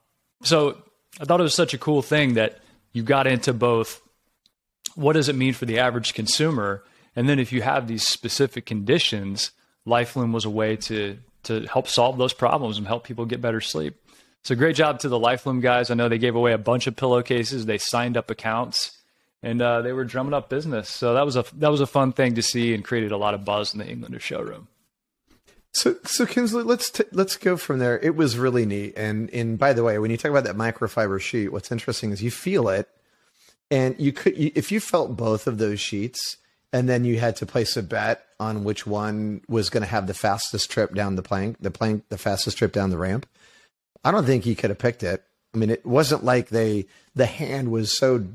so, 0.43 0.77
I 1.19 1.25
thought 1.25 1.41
it 1.41 1.43
was 1.43 1.53
such 1.53 1.73
a 1.73 1.77
cool 1.77 2.01
thing 2.01 2.35
that 2.35 2.59
you 2.97 3.03
got 3.03 3.27
into 3.27 3.53
both 3.53 4.01
what 4.95 5.13
does 5.13 5.29
it 5.29 5.35
mean 5.35 5.53
for 5.53 5.65
the 5.65 5.77
average 5.77 6.15
consumer, 6.15 6.83
and 7.15 7.29
then 7.29 7.37
if 7.37 7.53
you 7.53 7.61
have 7.61 7.87
these 7.87 8.07
specific 8.07 8.65
conditions, 8.65 9.51
LifeLoom 9.85 10.33
was 10.33 10.45
a 10.45 10.49
way 10.49 10.75
to 10.75 11.17
to 11.43 11.61
help 11.67 11.87
solve 11.87 12.17
those 12.17 12.33
problems 12.33 12.77
and 12.77 12.87
help 12.87 13.03
people 13.05 13.25
get 13.25 13.39
better 13.39 13.61
sleep. 13.61 13.95
So, 14.43 14.55
great 14.55 14.75
job 14.75 14.99
to 15.01 15.09
the 15.09 15.19
LifeLoom 15.19 15.61
guys. 15.61 15.91
I 15.91 15.93
know 15.93 16.09
they 16.09 16.17
gave 16.17 16.35
away 16.35 16.53
a 16.53 16.57
bunch 16.57 16.87
of 16.87 16.95
pillowcases. 16.95 17.65
They 17.67 17.77
signed 17.77 18.17
up 18.17 18.31
accounts 18.31 18.97
and 19.43 19.61
uh, 19.61 19.81
they 19.81 19.93
were 19.93 20.03
drumming 20.03 20.33
up 20.33 20.49
business. 20.49 20.89
So 20.89 21.13
that 21.13 21.25
was 21.25 21.35
a 21.35 21.45
that 21.57 21.69
was 21.69 21.81
a 21.81 21.87
fun 21.87 22.13
thing 22.13 22.35
to 22.35 22.41
see 22.41 22.73
and 22.73 22.83
created 22.83 23.11
a 23.11 23.17
lot 23.17 23.35
of 23.35 23.45
buzz 23.45 23.73
in 23.73 23.79
the 23.79 23.87
Englander 23.87 24.19
showroom. 24.19 24.67
So, 25.77 25.95
so 26.05 26.25
Kinsley, 26.25 26.63
let's 26.63 26.89
t- 26.89 27.03
let's 27.11 27.37
go 27.37 27.55
from 27.55 27.77
there. 27.77 27.99
It 27.99 28.15
was 28.15 28.35
really 28.35 28.65
neat, 28.65 28.95
and 28.97 29.29
and 29.29 29.59
by 29.59 29.73
the 29.73 29.83
way, 29.83 29.99
when 29.99 30.09
you 30.09 30.17
talk 30.17 30.31
about 30.31 30.45
that 30.45 30.55
microfiber 30.55 31.21
sheet, 31.21 31.49
what's 31.49 31.71
interesting 31.71 32.11
is 32.11 32.23
you 32.23 32.31
feel 32.31 32.67
it, 32.67 32.89
and 33.69 33.95
you 33.99 34.11
could 34.11 34.35
you, 34.35 34.51
if 34.55 34.71
you 34.71 34.79
felt 34.79 35.15
both 35.15 35.45
of 35.45 35.59
those 35.59 35.79
sheets, 35.79 36.37
and 36.73 36.89
then 36.89 37.05
you 37.05 37.19
had 37.19 37.35
to 37.35 37.45
place 37.45 37.77
a 37.77 37.83
bet 37.83 38.25
on 38.39 38.63
which 38.63 38.87
one 38.87 39.41
was 39.47 39.69
going 39.69 39.83
to 39.83 39.89
have 39.89 40.07
the 40.07 40.15
fastest 40.15 40.71
trip 40.71 40.95
down 40.95 41.15
the 41.15 41.21
plank, 41.21 41.57
the 41.59 41.69
plank, 41.69 42.09
the 42.09 42.17
fastest 42.17 42.57
trip 42.57 42.71
down 42.71 42.89
the 42.89 42.97
ramp. 42.97 43.27
I 44.03 44.09
don't 44.09 44.25
think 44.25 44.47
you 44.47 44.55
could 44.55 44.71
have 44.71 44.79
picked 44.79 45.03
it. 45.03 45.23
I 45.53 45.59
mean, 45.59 45.69
it 45.69 45.85
wasn't 45.85 46.23
like 46.23 46.49
they 46.49 46.87
the 47.13 47.27
hand 47.27 47.69
was 47.69 47.95
so 47.95 48.25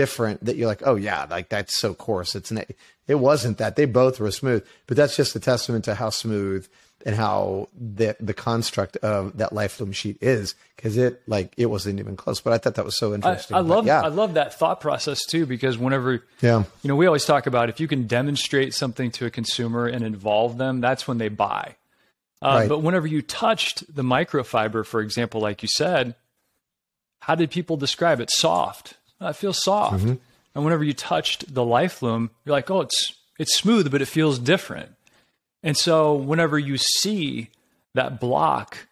different 0.00 0.44
that 0.44 0.54
you're 0.56 0.68
like, 0.68 0.82
oh 0.84 0.94
yeah, 0.94 1.26
like 1.28 1.48
that's 1.48 1.74
so 1.76 1.92
coarse. 1.94 2.36
It's 2.36 2.50
an, 2.52 2.62
it 3.06 3.16
wasn't 3.16 3.58
that. 3.58 3.74
They 3.76 3.84
both 3.84 4.20
were 4.20 4.30
smooth, 4.30 4.64
but 4.86 4.96
that's 4.96 5.16
just 5.16 5.34
a 5.34 5.40
testament 5.40 5.84
to 5.86 5.94
how 5.94 6.10
smooth 6.10 6.68
and 7.06 7.14
how 7.14 7.68
the 7.74 8.16
the 8.20 8.34
construct 8.34 8.96
of 8.98 9.36
that 9.38 9.50
LifeLoom 9.52 9.94
sheet 9.94 10.18
is 10.20 10.54
because 10.76 10.96
it 10.96 11.22
like 11.26 11.52
it 11.56 11.66
wasn't 11.66 11.98
even 11.98 12.16
close. 12.16 12.40
But 12.40 12.52
I 12.52 12.58
thought 12.58 12.74
that 12.76 12.84
was 12.84 12.96
so 12.96 13.12
I, 13.12 13.14
interesting. 13.16 13.56
I 13.56 13.60
But 13.62 13.68
love 13.68 13.86
yeah, 13.86 14.02
I 14.02 14.08
love 14.08 14.34
that 14.34 14.54
thought 14.54 14.80
process 14.80 15.24
too 15.24 15.46
because 15.46 15.78
whenever 15.78 16.22
yeah, 16.40 16.64
you 16.82 16.88
know 16.88 16.96
we 16.96 17.06
always 17.06 17.24
talk 17.24 17.46
about 17.46 17.68
if 17.68 17.80
you 17.80 17.88
can 17.88 18.06
demonstrate 18.06 18.74
something 18.74 19.10
to 19.12 19.26
a 19.26 19.30
consumer 19.30 19.86
and 19.86 20.04
involve 20.04 20.58
them, 20.58 20.80
that's 20.80 21.08
when 21.08 21.18
they 21.18 21.28
buy. 21.28 21.76
Uh, 22.40 22.58
Right. 22.60 22.68
But 22.68 22.82
whenever 22.82 23.06
you 23.08 23.20
touched 23.22 23.92
the 23.92 24.02
microfiber, 24.02 24.86
for 24.86 25.00
example, 25.00 25.40
like 25.40 25.62
you 25.62 25.68
said, 25.76 26.14
how 27.20 27.34
did 27.34 27.50
people 27.50 27.76
describe 27.76 28.20
it? 28.20 28.30
Soft. 28.30 28.97
It 29.20 29.36
feels 29.36 29.62
soft. 29.62 30.04
Mm-hmm. 30.04 30.14
And 30.54 30.64
whenever 30.64 30.84
you 30.84 30.92
touched 30.92 31.54
the 31.54 31.62
LifeLoom, 31.62 32.30
you're 32.44 32.52
like, 32.52 32.70
oh, 32.70 32.80
it's 32.82 33.14
it's 33.38 33.56
smooth, 33.56 33.90
but 33.90 34.02
it 34.02 34.06
feels 34.06 34.38
different. 34.38 34.94
And 35.62 35.76
so 35.76 36.14
whenever 36.14 36.58
you 36.58 36.76
see 36.76 37.50
that 37.94 38.20
block 38.20 38.88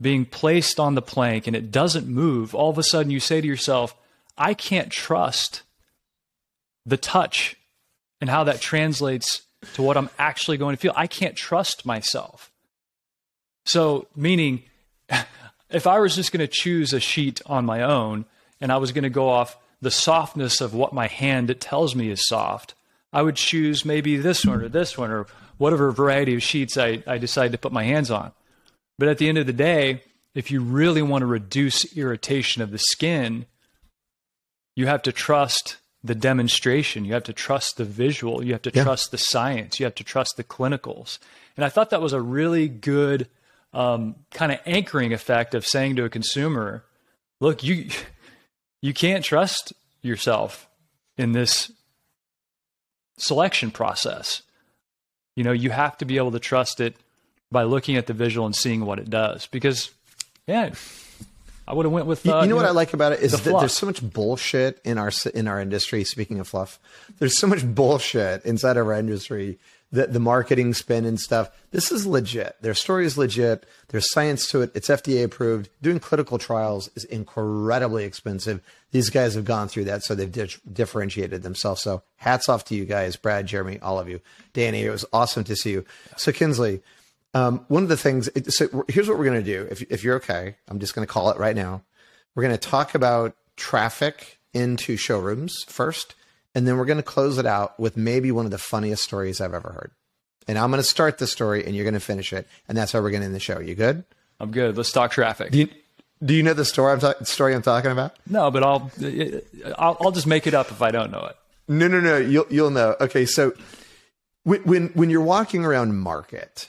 being 0.00 0.24
placed 0.24 0.80
on 0.80 0.94
the 0.94 1.02
plank 1.02 1.46
and 1.46 1.54
it 1.54 1.70
doesn't 1.70 2.06
move, 2.06 2.54
all 2.54 2.70
of 2.70 2.78
a 2.78 2.82
sudden 2.82 3.10
you 3.10 3.20
say 3.20 3.40
to 3.40 3.46
yourself, 3.46 3.94
I 4.36 4.54
can't 4.54 4.90
trust 4.90 5.62
the 6.84 6.96
touch 6.96 7.56
and 8.20 8.28
how 8.28 8.44
that 8.44 8.60
translates 8.60 9.42
to 9.74 9.82
what 9.82 9.96
I'm 9.96 10.10
actually 10.18 10.56
going 10.56 10.76
to 10.76 10.80
feel. 10.80 10.92
I 10.96 11.06
can't 11.06 11.36
trust 11.36 11.86
myself. 11.86 12.50
So, 13.64 14.08
meaning, 14.16 14.64
if 15.70 15.86
I 15.86 16.00
was 16.00 16.16
just 16.16 16.32
going 16.32 16.40
to 16.40 16.52
choose 16.52 16.92
a 16.92 17.00
sheet 17.00 17.40
on 17.46 17.64
my 17.64 17.82
own 17.82 18.24
and 18.62 18.72
I 18.72 18.78
was 18.78 18.92
going 18.92 19.04
to 19.04 19.10
go 19.10 19.28
off 19.28 19.58
the 19.82 19.90
softness 19.90 20.60
of 20.62 20.72
what 20.72 20.94
my 20.94 21.08
hand 21.08 21.50
it 21.50 21.60
tells 21.60 21.94
me 21.94 22.08
is 22.08 22.26
soft, 22.26 22.74
I 23.12 23.20
would 23.20 23.36
choose 23.36 23.84
maybe 23.84 24.16
this 24.16 24.46
one 24.46 24.62
or 24.62 24.68
this 24.68 24.96
one 24.96 25.10
or 25.10 25.26
whatever 25.58 25.90
variety 25.90 26.34
of 26.34 26.42
sheets 26.42 26.78
I, 26.78 27.02
I 27.06 27.18
decide 27.18 27.52
to 27.52 27.58
put 27.58 27.72
my 27.72 27.82
hands 27.84 28.10
on. 28.10 28.32
But 28.98 29.08
at 29.08 29.18
the 29.18 29.28
end 29.28 29.38
of 29.38 29.46
the 29.46 29.52
day, 29.52 30.02
if 30.34 30.50
you 30.50 30.62
really 30.62 31.02
want 31.02 31.22
to 31.22 31.26
reduce 31.26 31.96
irritation 31.96 32.62
of 32.62 32.70
the 32.70 32.78
skin, 32.78 33.46
you 34.76 34.86
have 34.86 35.02
to 35.02 35.12
trust 35.12 35.76
the 36.04 36.14
demonstration. 36.14 37.04
You 37.04 37.12
have 37.14 37.24
to 37.24 37.32
trust 37.32 37.76
the 37.76 37.84
visual. 37.84 38.44
You 38.44 38.52
have 38.52 38.62
to 38.62 38.72
Yeah. 38.72 38.84
trust 38.84 39.10
the 39.10 39.18
science. 39.18 39.78
You 39.78 39.84
have 39.86 39.94
to 39.96 40.04
trust 40.04 40.36
the 40.36 40.44
clinicals. 40.44 41.18
And 41.56 41.64
I 41.64 41.68
thought 41.68 41.90
that 41.90 42.00
was 42.00 42.12
a 42.12 42.20
really 42.20 42.68
good 42.68 43.28
um, 43.74 44.16
kind 44.30 44.52
of 44.52 44.58
anchoring 44.66 45.12
effect 45.14 45.54
of 45.54 45.66
saying 45.66 45.96
to 45.96 46.04
a 46.04 46.10
consumer, 46.10 46.84
look, 47.40 47.62
you, 47.64 47.88
you 48.82 48.92
can't 48.92 49.24
trust 49.24 49.72
yourself 50.02 50.68
in 51.16 51.32
this 51.32 51.70
selection 53.18 53.70
process. 53.70 54.42
You 55.36 55.44
know, 55.44 55.52
you 55.52 55.70
have 55.70 55.96
to 55.98 56.04
be 56.04 56.16
able 56.18 56.32
to 56.32 56.38
trust 56.40 56.80
it 56.80 56.96
by 57.50 57.62
looking 57.62 57.96
at 57.96 58.06
the 58.06 58.12
visual 58.12 58.44
and 58.46 58.54
seeing 58.54 58.84
what 58.84 58.98
it 58.98 59.08
does. 59.08 59.46
Because, 59.46 59.90
yeah, 60.46 60.74
I 61.66 61.74
would 61.74 61.86
have 61.86 61.92
went 61.92 62.06
with. 62.06 62.24
You- 62.26 62.32
Uh, 62.34 62.42
you 62.42 62.48
know 62.48 62.56
what 62.56 62.64
I 62.66 62.70
like 62.70 62.92
about 62.92 63.12
it 63.12 63.20
is 63.20 63.30
the 63.32 63.36
that 63.38 63.50
fluff. 63.50 63.60
there's 63.62 63.72
so 63.72 63.86
much 63.86 64.02
bullshit 64.02 64.80
in 64.84 64.98
our 64.98 65.10
in 65.34 65.48
our 65.48 65.60
industry. 65.60 66.04
Speaking 66.04 66.40
of 66.40 66.48
fluff, 66.48 66.78
there's 67.18 67.38
so 67.38 67.46
much 67.46 67.64
bullshit 67.64 68.44
inside 68.44 68.76
of 68.76 68.86
our 68.86 68.94
industry 68.94 69.58
that 69.92 70.12
the 70.12 70.20
marketing 70.20 70.72
spin 70.72 71.04
and 71.04 71.20
stuff. 71.20 71.50
This 71.70 71.92
is 71.92 72.06
legit. 72.06 72.56
Their 72.62 72.74
story 72.74 73.04
is 73.04 73.18
legit. 73.18 73.66
There's 73.88 74.10
science 74.10 74.50
to 74.50 74.62
it. 74.62 74.72
It's 74.74 74.88
FDA 74.88 75.22
approved. 75.22 75.68
Doing 75.82 76.00
clinical 76.00 76.38
trials 76.38 76.90
is 76.96 77.04
incredibly 77.04 78.04
expensive. 78.04 78.62
These 78.90 79.10
guys 79.10 79.34
have 79.34 79.44
gone 79.44 79.68
through 79.68 79.84
that, 79.84 80.02
so 80.02 80.14
they've 80.14 80.32
di- 80.32 80.48
differentiated 80.72 81.42
themselves. 81.42 81.82
So 81.82 82.02
hats 82.16 82.48
off 82.48 82.64
to 82.66 82.74
you 82.74 82.86
guys, 82.86 83.16
Brad, 83.16 83.46
Jeremy, 83.46 83.78
all 83.80 83.98
of 83.98 84.08
you, 84.08 84.20
Danny. 84.54 84.82
It 84.82 84.90
was 84.90 85.04
awesome 85.12 85.44
to 85.44 85.56
see 85.56 85.72
you. 85.72 85.84
So 86.16 86.32
Kinsley, 86.32 86.82
um, 87.34 87.64
one 87.68 87.82
of 87.82 87.88
the 87.88 87.96
things. 87.96 88.30
So 88.54 88.84
here's 88.88 89.08
what 89.08 89.18
we're 89.18 89.24
going 89.26 89.44
to 89.44 89.50
do. 89.50 89.68
If 89.70 89.82
if 89.90 90.02
you're 90.04 90.16
okay, 90.16 90.56
I'm 90.68 90.78
just 90.78 90.94
going 90.94 91.06
to 91.06 91.12
call 91.12 91.30
it 91.30 91.38
right 91.38 91.56
now. 91.56 91.82
We're 92.34 92.44
going 92.44 92.56
to 92.56 92.68
talk 92.68 92.94
about 92.94 93.36
traffic 93.56 94.38
into 94.54 94.96
showrooms 94.96 95.64
first, 95.68 96.14
and 96.54 96.66
then 96.66 96.76
we're 96.76 96.84
going 96.84 96.98
to 96.98 97.02
close 97.02 97.38
it 97.38 97.46
out 97.46 97.78
with 97.78 97.96
maybe 97.96 98.30
one 98.30 98.44
of 98.44 98.50
the 98.50 98.58
funniest 98.58 99.02
stories 99.02 99.40
I've 99.40 99.54
ever 99.54 99.70
heard. 99.70 99.90
And 100.48 100.58
I'm 100.58 100.70
going 100.70 100.82
to 100.82 100.88
start 100.88 101.18
the 101.18 101.26
story, 101.26 101.64
and 101.64 101.74
you're 101.74 101.84
going 101.84 101.94
to 101.94 102.00
finish 102.00 102.32
it, 102.32 102.48
and 102.68 102.76
that's 102.76 102.92
how 102.92 103.00
we're 103.00 103.10
going 103.10 103.20
to 103.20 103.26
end 103.26 103.34
the 103.34 103.40
show. 103.40 103.60
You 103.60 103.74
good? 103.74 104.04
I'm 104.40 104.50
good. 104.50 104.76
Let's 104.76 104.90
talk 104.90 105.12
traffic. 105.12 105.52
Do 105.52 105.58
you, 105.58 105.68
do 106.24 106.34
you 106.34 106.42
know 106.42 106.52
the 106.54 106.64
story 106.64 106.92
I'm 106.92 107.00
ta- 107.00 107.14
story 107.22 107.54
I'm 107.54 107.62
talking 107.62 107.92
about? 107.92 108.16
no, 108.26 108.50
but 108.50 108.62
I'll, 108.64 108.90
I'll 109.78 109.96
I'll 110.00 110.10
just 110.10 110.26
make 110.26 110.46
it 110.46 110.54
up 110.54 110.70
if 110.70 110.82
I 110.82 110.90
don't 110.90 111.10
know 111.12 111.24
it. 111.26 111.36
No, 111.68 111.86
no, 111.88 112.00
no. 112.00 112.16
You'll 112.16 112.46
you'll 112.50 112.70
know. 112.70 112.96
Okay, 113.00 113.24
so 113.24 113.52
when 114.42 114.62
when 114.62 114.88
when 114.88 115.10
you're 115.10 115.20
walking 115.22 115.64
around 115.64 115.96
market, 115.96 116.68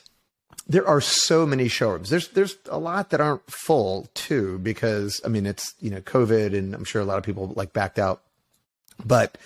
there 0.68 0.86
are 0.86 1.00
so 1.00 1.44
many 1.46 1.68
showrooms. 1.68 2.10
There's 2.10 2.28
there's 2.28 2.56
a 2.70 2.78
lot 2.78 3.10
that 3.10 3.20
aren't 3.20 3.48
full 3.50 4.08
too 4.14 4.58
because 4.60 5.20
I 5.24 5.28
mean 5.28 5.46
it's 5.46 5.74
you 5.80 5.90
know 5.90 6.00
COVID 6.00 6.56
and 6.56 6.74
I'm 6.74 6.84
sure 6.84 7.02
a 7.02 7.04
lot 7.04 7.18
of 7.18 7.24
people 7.24 7.52
like 7.56 7.72
backed 7.72 7.98
out. 7.98 8.22
But 9.04 9.36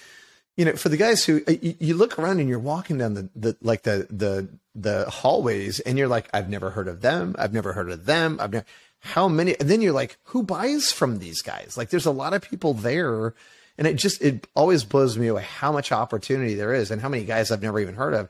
you 0.59 0.65
know, 0.65 0.73
for 0.73 0.88
the 0.88 0.97
guys 0.97 1.25
who 1.25 1.41
uh, 1.47 1.53
you, 1.62 1.75
you 1.79 1.95
look 1.95 2.19
around 2.19 2.41
and 2.41 2.49
you're 2.49 2.59
walking 2.59 2.99
down 2.99 3.15
the, 3.15 3.31
the 3.37 3.57
like 3.62 3.85
the 3.85 4.09
the 4.11 4.49
the 4.75 5.09
hallways 5.09 5.79
and 5.79 5.97
you're 5.97 6.09
like, 6.09 6.29
I've 6.35 6.50
never 6.50 6.71
heard 6.71 6.88
of 6.88 7.00
them. 7.00 7.37
I've 7.38 7.53
never 7.53 7.73
heard 7.73 7.91
of 7.91 8.07
them. 8.07 8.38
I've 8.41 8.53
never 8.53 8.67
how 8.99 9.29
many 9.29 9.59
and 9.61 9.71
then 9.71 9.81
you're 9.81 9.93
like, 9.93 10.19
who 10.25 10.43
buys 10.43 10.91
from 10.91 11.21
these 11.21 11.43
guys? 11.43 11.77
Like 11.79 11.91
there's 11.91 12.07
a 12.07 12.11
lot 12.11 12.35
of 12.35 12.43
people 12.43 12.75
there. 12.75 13.35
And 13.79 13.87
it 13.87 13.95
just 13.95 14.21
it 14.21 14.49
always 14.57 14.83
blows 14.83 15.17
me 15.17 15.29
away 15.29 15.45
how 15.45 15.71
much 15.71 15.93
opportunity 15.93 16.55
there 16.55 16.75
is 16.75 16.91
and 16.91 17.00
how 17.00 17.09
many 17.09 17.23
guys 17.25 17.53
I've 17.53 17.62
never 17.62 17.79
even 17.79 17.95
heard 17.95 18.15
of. 18.15 18.29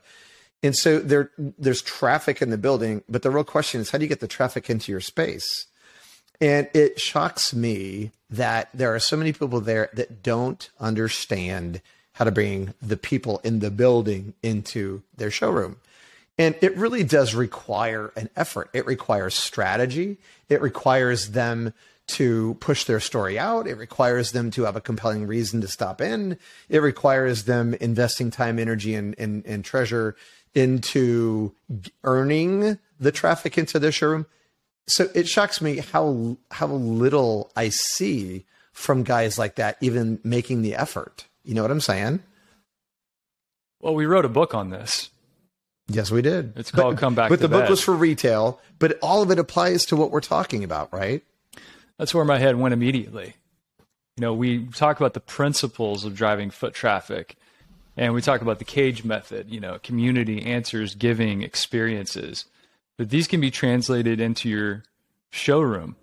And 0.61 0.77
so 0.77 0.99
there 0.99 1.31
there's 1.39 1.81
traffic 1.81 2.43
in 2.43 2.51
the 2.51 2.59
building, 2.59 3.03
but 3.09 3.23
the 3.23 3.31
real 3.31 3.43
question 3.43 3.81
is 3.81 3.89
how 3.89 3.97
do 3.97 4.05
you 4.05 4.09
get 4.09 4.19
the 4.19 4.27
traffic 4.27 4.69
into 4.69 4.91
your 4.91 5.01
space? 5.01 5.65
And 6.39 6.69
it 6.75 6.99
shocks 6.99 7.55
me 7.55 8.11
that 8.29 8.69
there 8.71 8.93
are 8.93 8.99
so 8.99 9.17
many 9.17 9.33
people 9.33 9.61
there 9.61 9.89
that 9.93 10.21
don't 10.21 10.69
understand 10.79 11.81
how 12.19 12.25
to 12.25 12.31
bring 12.31 12.73
the 12.81 12.97
people 12.97 13.39
in 13.45 13.59
the 13.59 13.71
building 13.71 14.33
into 14.43 15.01
their 15.15 15.31
showroom. 15.31 15.77
And 16.37 16.53
it 16.61 16.75
really 16.75 17.05
does 17.05 17.33
require 17.33 18.11
an 18.17 18.29
effort. 18.35 18.69
It 18.73 18.85
requires 18.85 19.35
strategy. 19.35 20.17
It 20.49 20.61
requires 20.61 21.29
them 21.29 21.73
to 22.07 22.57
push 22.59 22.83
their 22.83 22.99
story 22.99 23.39
out. 23.39 23.67
It 23.67 23.75
requires 23.75 24.33
them 24.33 24.51
to 24.51 24.63
have 24.63 24.75
a 24.75 24.81
compelling 24.81 25.27
reason 25.27 25.61
to 25.61 25.69
stop 25.69 26.01
in. 26.01 26.37
It 26.67 26.79
requires 26.81 27.45
them 27.45 27.73
investing 27.75 28.31
time, 28.31 28.59
energy, 28.59 28.95
and, 28.95 29.15
and, 29.17 29.45
and 29.45 29.63
treasure 29.63 30.17
into 30.53 31.53
earning 32.03 32.79
the 32.99 33.13
traffic 33.13 33.57
into 33.57 33.79
their 33.79 33.93
showroom. 33.93 34.25
So 34.87 35.07
it 35.15 35.27
shocks 35.29 35.61
me 35.61 35.77
how 35.77 36.35
how 36.51 36.67
little 36.67 37.51
I 37.55 37.69
see 37.69 38.45
from 38.73 39.03
guys 39.03 39.39
like 39.39 39.55
that 39.55 39.77
even 39.79 40.19
making 40.23 40.63
the 40.63 40.75
effort. 40.75 41.25
You 41.43 41.53
know 41.53 41.61
what 41.61 41.71
I'm 41.71 41.81
saying? 41.81 42.21
Well, 43.79 43.95
we 43.95 44.05
wrote 44.05 44.25
a 44.25 44.29
book 44.29 44.53
on 44.53 44.69
this. 44.69 45.09
Yes, 45.87 46.11
we 46.11 46.21
did. 46.21 46.53
It's 46.55 46.71
called 46.71 46.95
but, 46.95 46.99
Come 46.99 47.15
Back. 47.15 47.29
But 47.29 47.39
the 47.39 47.47
bed. 47.47 47.61
book 47.61 47.69
was 47.69 47.81
for 47.81 47.95
retail, 47.95 48.59
but 48.77 48.99
all 49.01 49.21
of 49.21 49.31
it 49.31 49.39
applies 49.39 49.85
to 49.87 49.95
what 49.95 50.11
we're 50.11 50.21
talking 50.21 50.63
about, 50.63 50.93
right? 50.93 51.23
That's 51.97 52.13
where 52.13 52.25
my 52.25 52.37
head 52.37 52.57
went 52.57 52.73
immediately. 52.73 53.35
You 54.17 54.21
know, 54.21 54.33
we 54.33 54.65
talk 54.67 54.99
about 54.99 55.13
the 55.13 55.19
principles 55.19 56.05
of 56.05 56.15
driving 56.15 56.51
foot 56.51 56.73
traffic, 56.73 57.37
and 57.97 58.13
we 58.13 58.21
talk 58.21 58.41
about 58.41 58.59
the 58.59 58.65
cage 58.65 59.03
method. 59.03 59.49
You 59.49 59.59
know, 59.59 59.79
community 59.81 60.45
answers, 60.45 60.93
giving 60.93 61.41
experiences, 61.41 62.45
but 62.97 63.09
these 63.09 63.27
can 63.27 63.41
be 63.41 63.49
translated 63.49 64.19
into 64.19 64.49
your 64.49 64.83
showroom 65.31 65.95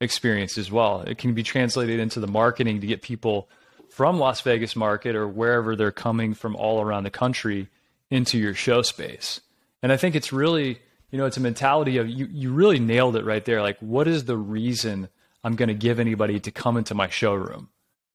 experience 0.00 0.58
as 0.58 0.70
well. 0.70 1.02
It 1.02 1.18
can 1.18 1.32
be 1.32 1.42
translated 1.42 2.00
into 2.00 2.20
the 2.20 2.26
marketing 2.26 2.80
to 2.80 2.86
get 2.86 3.00
people 3.00 3.48
from 3.96 4.18
Las 4.18 4.42
Vegas 4.42 4.76
market 4.76 5.16
or 5.16 5.26
wherever 5.26 5.74
they're 5.74 5.90
coming 5.90 6.34
from 6.34 6.54
all 6.54 6.82
around 6.82 7.04
the 7.04 7.10
country 7.10 7.66
into 8.10 8.36
your 8.36 8.52
show 8.52 8.82
space. 8.82 9.40
And 9.82 9.90
I 9.90 9.96
think 9.96 10.14
it's 10.14 10.34
really, 10.34 10.78
you 11.10 11.16
know, 11.16 11.24
it's 11.24 11.38
a 11.38 11.40
mentality 11.40 11.96
of 11.96 12.06
you, 12.06 12.28
you 12.30 12.52
really 12.52 12.78
nailed 12.78 13.16
it 13.16 13.24
right 13.24 13.42
there. 13.42 13.62
Like, 13.62 13.78
what 13.78 14.06
is 14.06 14.26
the 14.26 14.36
reason 14.36 15.08
I'm 15.42 15.56
going 15.56 15.70
to 15.70 15.74
give 15.74 15.98
anybody 15.98 16.38
to 16.40 16.50
come 16.50 16.76
into 16.76 16.94
my 16.94 17.08
showroom? 17.08 17.70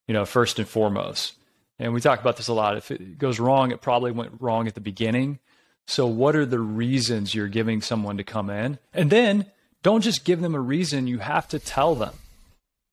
You 0.08 0.14
know, 0.14 0.24
first 0.24 0.60
and 0.60 0.68
foremost. 0.68 1.34
And 1.80 1.96
we 1.96 2.00
talk 2.00 2.22
about 2.22 2.38
this 2.38 2.48
a 2.48 2.54
lot. 2.54 2.78
If 2.78 2.92
it 2.92 3.18
goes 3.18 3.40
wrong, 3.40 3.72
it 3.72 3.82
probably 3.82 4.12
went 4.12 4.34
wrong 4.40 4.68
at 4.68 4.76
the 4.76 4.82
beginning. 4.82 5.40
So, 5.88 6.06
what 6.06 6.36
are 6.36 6.46
the 6.46 6.60
reasons 6.60 7.34
you're 7.34 7.48
giving 7.48 7.82
someone 7.82 8.18
to 8.18 8.24
come 8.24 8.52
in? 8.52 8.78
And 8.94 9.10
then 9.10 9.48
don't 9.82 10.02
just 10.02 10.26
give 10.26 10.42
them 10.42 10.54
a 10.54 10.60
reason, 10.60 11.08
you 11.08 11.18
have 11.18 11.48
to 11.48 11.58
tell 11.58 11.96
them. 11.96 12.14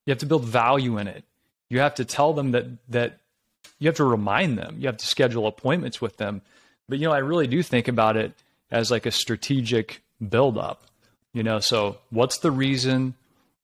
You 0.06 0.12
have 0.12 0.20
to 0.20 0.26
build 0.26 0.44
value 0.46 0.96
in 0.96 1.06
it. 1.06 1.24
You 1.70 1.80
have 1.80 1.94
to 1.96 2.04
tell 2.04 2.32
them 2.32 2.52
that 2.52 2.66
that 2.88 3.18
you 3.78 3.88
have 3.88 3.96
to 3.96 4.04
remind 4.04 4.58
them. 4.58 4.76
You 4.78 4.86
have 4.86 4.96
to 4.96 5.06
schedule 5.06 5.46
appointments 5.46 6.00
with 6.00 6.16
them. 6.16 6.42
But 6.88 6.98
you 6.98 7.06
know, 7.06 7.12
I 7.12 7.18
really 7.18 7.46
do 7.46 7.62
think 7.62 7.88
about 7.88 8.16
it 8.16 8.32
as 8.70 8.90
like 8.90 9.06
a 9.06 9.10
strategic 9.10 10.02
buildup. 10.26 10.82
You 11.32 11.42
know, 11.42 11.60
so 11.60 11.98
what's 12.10 12.38
the 12.38 12.50
reason? 12.50 13.14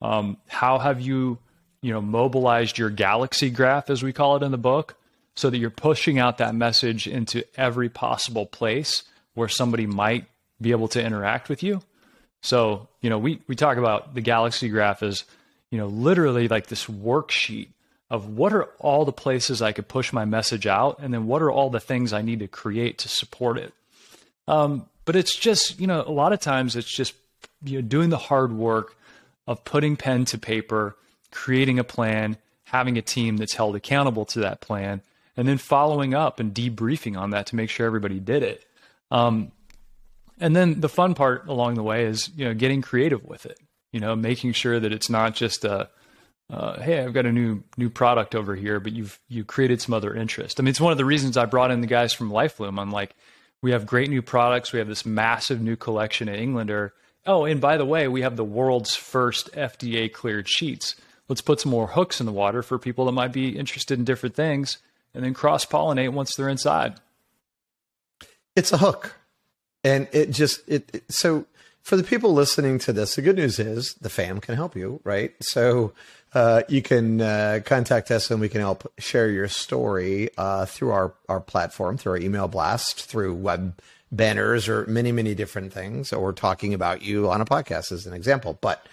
Um, 0.02 0.36
how 0.48 0.78
have 0.78 1.00
you, 1.00 1.38
you 1.80 1.92
know, 1.92 2.02
mobilized 2.02 2.78
your 2.78 2.90
galaxy 2.90 3.50
graph, 3.50 3.88
as 3.88 4.02
we 4.02 4.12
call 4.12 4.36
it 4.36 4.42
in 4.42 4.52
the 4.52 4.58
book, 4.58 4.96
so 5.34 5.50
that 5.50 5.56
you're 5.56 5.70
pushing 5.70 6.18
out 6.18 6.38
that 6.38 6.54
message 6.54 7.06
into 7.06 7.44
every 7.56 7.88
possible 7.88 8.46
place 8.46 9.02
where 9.34 9.48
somebody 9.48 9.86
might 9.86 10.26
be 10.60 10.70
able 10.70 10.88
to 10.88 11.02
interact 11.02 11.48
with 11.48 11.62
you. 11.62 11.82
So, 12.42 12.88
you 13.00 13.08
know, 13.08 13.18
we 13.18 13.40
we 13.48 13.56
talk 13.56 13.78
about 13.78 14.14
the 14.14 14.20
galaxy 14.20 14.68
graph 14.68 15.02
as, 15.02 15.24
you 15.70 15.78
know, 15.78 15.86
literally 15.86 16.46
like 16.46 16.66
this 16.66 16.84
worksheet 16.84 17.68
of 18.10 18.28
what 18.28 18.52
are 18.52 18.64
all 18.78 19.04
the 19.04 19.12
places 19.12 19.62
I 19.62 19.72
could 19.72 19.88
push 19.88 20.12
my 20.12 20.24
message 20.24 20.66
out, 20.66 20.98
and 21.00 21.12
then 21.12 21.26
what 21.26 21.42
are 21.42 21.50
all 21.50 21.70
the 21.70 21.80
things 21.80 22.12
I 22.12 22.22
need 22.22 22.40
to 22.40 22.48
create 22.48 22.98
to 22.98 23.08
support 23.08 23.58
it. 23.58 23.72
Um, 24.46 24.86
but 25.04 25.16
it's 25.16 25.34
just, 25.34 25.80
you 25.80 25.86
know, 25.86 26.02
a 26.02 26.12
lot 26.12 26.32
of 26.32 26.40
times 26.40 26.76
it's 26.76 26.94
just 26.94 27.14
you 27.62 27.80
know 27.80 27.86
doing 27.86 28.10
the 28.10 28.18
hard 28.18 28.52
work 28.52 28.96
of 29.46 29.64
putting 29.64 29.96
pen 29.96 30.24
to 30.26 30.38
paper, 30.38 30.96
creating 31.30 31.78
a 31.78 31.84
plan, 31.84 32.36
having 32.64 32.96
a 32.96 33.02
team 33.02 33.36
that's 33.36 33.54
held 33.54 33.76
accountable 33.76 34.24
to 34.26 34.40
that 34.40 34.60
plan, 34.60 35.02
and 35.36 35.48
then 35.48 35.58
following 35.58 36.14
up 36.14 36.40
and 36.40 36.54
debriefing 36.54 37.18
on 37.18 37.30
that 37.30 37.46
to 37.46 37.56
make 37.56 37.70
sure 37.70 37.86
everybody 37.86 38.20
did 38.20 38.42
it. 38.42 38.64
Um, 39.10 39.52
and 40.40 40.54
then 40.56 40.80
the 40.80 40.88
fun 40.88 41.14
part 41.14 41.46
along 41.46 41.74
the 41.74 41.82
way 41.82 42.04
is 42.04 42.30
you 42.36 42.44
know 42.44 42.54
getting 42.54 42.82
creative 42.82 43.24
with 43.24 43.46
it. 43.46 43.58
You 43.92 44.00
know, 44.00 44.16
making 44.16 44.52
sure 44.52 44.80
that 44.80 44.92
it's 44.92 45.08
not 45.08 45.34
just 45.34 45.64
a 45.64 45.88
uh, 46.50 46.80
hey, 46.80 47.02
I've 47.02 47.14
got 47.14 47.26
a 47.26 47.32
new 47.32 47.62
new 47.76 47.88
product 47.88 48.34
over 48.34 48.54
here, 48.54 48.78
but 48.80 48.92
you've 48.92 49.18
you 49.28 49.44
created 49.44 49.80
some 49.80 49.94
other 49.94 50.14
interest. 50.14 50.60
I 50.60 50.62
mean, 50.62 50.70
it's 50.70 50.80
one 50.80 50.92
of 50.92 50.98
the 50.98 51.04
reasons 51.04 51.36
I 51.36 51.46
brought 51.46 51.70
in 51.70 51.80
the 51.80 51.86
guys 51.86 52.12
from 52.12 52.30
LifeLoom. 52.30 52.78
I'm 52.80 52.90
like, 52.90 53.14
we 53.62 53.72
have 53.72 53.86
great 53.86 54.10
new 54.10 54.22
products. 54.22 54.72
We 54.72 54.78
have 54.78 54.88
this 54.88 55.06
massive 55.06 55.60
new 55.60 55.76
collection 55.76 56.28
at 56.28 56.38
Englander. 56.38 56.92
Oh, 57.26 57.46
and 57.46 57.60
by 57.60 57.78
the 57.78 57.86
way, 57.86 58.08
we 58.08 58.20
have 58.20 58.36
the 58.36 58.44
world's 58.44 58.94
first 58.94 59.50
FDA 59.52 60.12
cleared 60.12 60.46
sheets. 60.48 60.96
Let's 61.28 61.40
put 61.40 61.60
some 61.60 61.70
more 61.70 61.86
hooks 61.86 62.20
in 62.20 62.26
the 62.26 62.32
water 62.32 62.62
for 62.62 62.78
people 62.78 63.06
that 63.06 63.12
might 63.12 63.32
be 63.32 63.56
interested 63.56 63.98
in 63.98 64.04
different 64.04 64.34
things, 64.34 64.78
and 65.14 65.24
then 65.24 65.32
cross 65.32 65.64
pollinate 65.64 66.12
once 66.12 66.34
they're 66.34 66.50
inside. 66.50 66.96
It's 68.54 68.72
a 68.72 68.78
hook, 68.78 69.16
and 69.82 70.06
it 70.12 70.30
just 70.30 70.60
it, 70.68 70.90
it 70.92 71.04
so 71.10 71.46
for 71.84 71.96
the 71.96 72.02
people 72.02 72.32
listening 72.32 72.78
to 72.80 72.94
this, 72.94 73.14
the 73.14 73.22
good 73.22 73.36
news 73.36 73.58
is 73.58 73.94
the 73.94 74.08
fam 74.08 74.40
can 74.40 74.54
help 74.56 74.74
you, 74.74 75.00
right? 75.04 75.32
So 75.40 75.92
uh, 76.32 76.62
you 76.66 76.80
can 76.80 77.20
uh, 77.20 77.60
contact 77.64 78.10
us 78.10 78.30
and 78.30 78.40
we 78.40 78.48
can 78.48 78.62
help 78.62 78.90
share 78.98 79.28
your 79.28 79.48
story 79.48 80.30
uh, 80.38 80.64
through 80.64 80.92
our, 80.92 81.14
our 81.28 81.40
platform, 81.40 81.98
through 81.98 82.12
our 82.12 82.18
email 82.18 82.48
blast, 82.48 83.04
through 83.04 83.34
web 83.34 83.78
banners, 84.10 84.66
or 84.66 84.86
many, 84.86 85.12
many 85.12 85.34
different 85.34 85.74
things, 85.74 86.10
or 86.10 86.32
talking 86.32 86.72
about 86.72 87.02
you 87.02 87.28
on 87.28 87.42
a 87.42 87.44
podcast 87.44 87.92
as 87.92 88.06
an 88.06 88.14
example. 88.14 88.56
But 88.62 88.86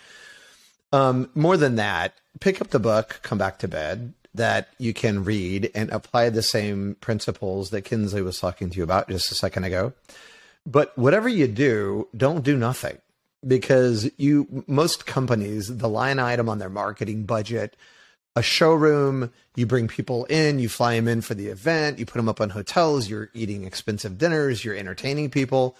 um, 0.91 1.29
more 1.33 1.55
than 1.55 1.77
that, 1.77 2.13
pick 2.41 2.59
up 2.59 2.71
the 2.71 2.79
book, 2.79 3.21
Come 3.23 3.37
Back 3.37 3.59
to 3.59 3.69
Bed, 3.69 4.13
that 4.33 4.67
you 4.79 4.93
can 4.93 5.23
read 5.23 5.71
and 5.73 5.89
apply 5.91 6.29
the 6.29 6.41
same 6.41 6.95
principles 6.99 7.69
that 7.69 7.83
Kinsley 7.83 8.21
was 8.21 8.39
talking 8.39 8.69
to 8.69 8.77
you 8.77 8.83
about 8.83 9.07
just 9.07 9.31
a 9.31 9.35
second 9.35 9.63
ago. 9.63 9.93
But 10.65 10.97
whatever 10.97 11.27
you 11.27 11.47
do, 11.47 12.07
don't 12.15 12.43
do 12.43 12.55
nothing. 12.57 12.97
Because 13.45 14.09
you 14.17 14.63
most 14.67 15.07
companies 15.07 15.75
the 15.77 15.89
line 15.89 16.19
item 16.19 16.47
on 16.47 16.59
their 16.59 16.69
marketing 16.69 17.23
budget 17.23 17.75
a 18.35 18.41
showroom 18.41 19.29
you 19.55 19.65
bring 19.65 19.89
people 19.89 20.23
in 20.25 20.57
you 20.57 20.69
fly 20.69 20.95
them 20.95 21.09
in 21.09 21.19
for 21.19 21.33
the 21.33 21.47
event 21.47 21.99
you 21.99 22.05
put 22.05 22.17
them 22.17 22.29
up 22.29 22.39
on 22.39 22.49
hotels 22.51 23.09
you're 23.09 23.29
eating 23.33 23.65
expensive 23.65 24.17
dinners 24.17 24.63
you're 24.63 24.75
entertaining 24.75 25.29
people 25.29 25.75